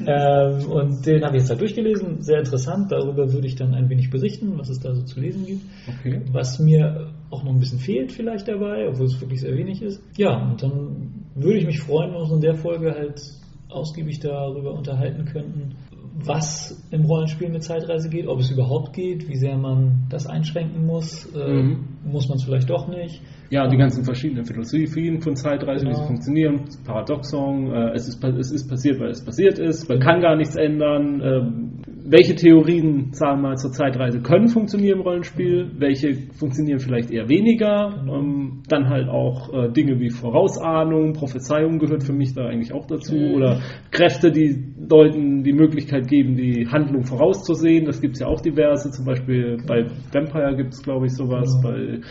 [0.06, 2.22] Ähm, und den habe ich jetzt halt durchgelesen.
[2.22, 2.92] Sehr interessant.
[2.92, 5.62] Darüber würde ich dann ein wenig berichten, was es da so zu lesen gibt.
[5.88, 6.22] Okay.
[6.32, 10.02] Was mir auch noch ein bisschen fehlt vielleicht dabei, obwohl es wirklich sehr wenig ist.
[10.18, 13.22] Ja, und dann würde ich mich freuen, wenn wir uns in der Folge halt
[13.70, 15.76] ausgiebig darüber unterhalten könnten,
[16.24, 20.86] was im Rollenspiel mit Zeitreise geht, ob es überhaupt geht, wie sehr man das einschränken
[20.86, 21.95] muss, äh, Mhm.
[22.06, 23.22] Muss man es vielleicht doch nicht.
[23.50, 26.08] Ja, die ganzen verschiedenen Philosophien von Zeitreise, wie sie Genau.
[26.08, 30.36] funktionieren, Paradoxon, äh, es, ist, es ist passiert, weil es passiert ist, man kann gar
[30.36, 31.22] nichts ändern.
[31.24, 31.72] ähm,
[32.08, 37.28] welche Theorien, sagen wir mal, zur Zeitreise können funktionieren im Rollenspiel, welche funktionieren vielleicht eher
[37.30, 37.96] weniger.
[38.00, 38.20] Genau.
[38.20, 42.86] Ähm, dann halt auch äh, Dinge wie Vorausahnung, Prophezeiung gehört für mich da eigentlich auch
[42.86, 43.16] dazu.
[43.16, 43.34] Mhm.
[43.34, 43.60] Oder
[43.92, 47.86] Kräfte, die Leuten die Möglichkeit geben, die Handlung vorauszusehen.
[47.86, 51.50] Das gibt es ja auch diverse, zum Beispiel bei Vampire gibt es, glaube ich, sowas,
[51.62, 51.95] Genau.
[52.02, 52.06] Bei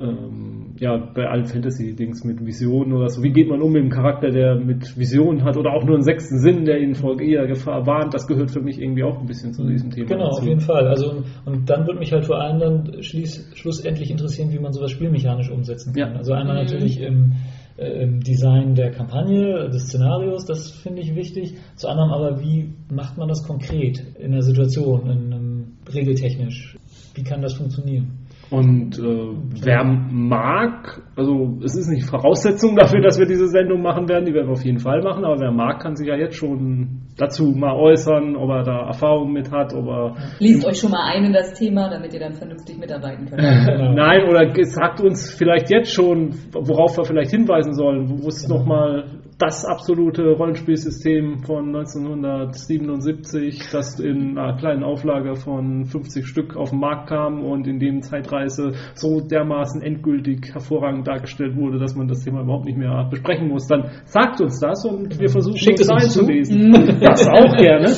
[0.00, 3.22] ähm, ja, bei allen Fantasy-Dings mit Visionen oder so.
[3.22, 6.04] Wie geht man um mit einem Charakter, der mit Visionen hat oder auch nur einen
[6.04, 8.14] sechsten Sinn, der ihn vor jeder Gefahr warnt?
[8.14, 10.06] Das gehört für mich irgendwie auch ein bisschen zu diesem Thema.
[10.06, 10.40] Genau, dazu.
[10.40, 10.88] auf jeden Fall.
[10.88, 14.90] Also und dann würde mich halt vor allem dann schließ, schlussendlich interessieren, wie man sowas
[14.90, 16.12] spielmechanisch umsetzen kann.
[16.12, 16.16] Ja.
[16.18, 17.34] Also einmal natürlich im,
[17.76, 21.54] äh, im Design der Kampagne, des Szenarios, das finde ich wichtig.
[21.76, 25.52] Zu anderem aber, wie macht man das konkret in der Situation, in einem,
[25.92, 26.76] regeltechnisch?
[27.14, 28.21] Wie kann das funktionieren?
[28.52, 29.32] Und äh,
[29.64, 34.34] wer mag, also es ist nicht Voraussetzung dafür, dass wir diese Sendung machen werden, die
[34.34, 37.44] werden wir auf jeden Fall machen, aber wer mag, kann sich ja jetzt schon dazu
[37.44, 41.24] mal äußern, ob er da Erfahrung mit hat, ob er Liest euch schon mal ein
[41.24, 43.40] in das Thema, damit ihr dann vernünftig mitarbeiten könnt.
[43.96, 48.58] Nein, oder sagt uns vielleicht jetzt schon, worauf wir vielleicht hinweisen sollen, wo es Genau.
[48.58, 49.04] nochmal
[49.42, 56.78] das absolute Rollenspielsystem von 1977, das in einer kleinen Auflage von 50 Stück auf den
[56.78, 62.22] Markt kam und in dem Zeitreise so dermaßen endgültig hervorragend dargestellt wurde, dass man das
[62.22, 63.66] Thema überhaupt nicht mehr besprechen muss.
[63.66, 66.72] Dann sagt uns das und wir versuchen Schickt es einzulesen.
[67.02, 67.92] Das auch gerne.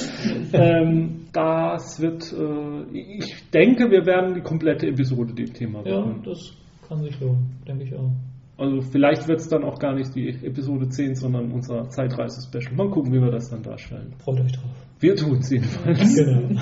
[0.55, 6.23] Ähm, das wird, äh, ich denke, wir werden die komplette Episode dem Thema Ja, widmen.
[6.25, 6.57] das
[6.89, 8.11] kann sich lohnen, denke ich auch.
[8.57, 12.75] Also vielleicht wird es dann auch gar nicht die Episode 10, sondern unser Zeitreise-Special.
[12.77, 14.15] Mal gucken, wie wir das dann darstellen.
[14.19, 14.71] Freut euch drauf.
[15.01, 16.17] Wir tun es jedenfalls.
[16.17, 16.61] Genau.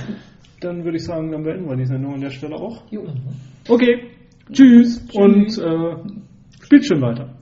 [0.60, 2.84] Dann würde ich sagen, dann beenden wir die Sendung an der Stelle auch.
[2.88, 3.02] Jo.
[3.68, 4.10] Okay,
[4.52, 5.96] tschüss, und äh,
[6.62, 7.34] spielt schön weiter.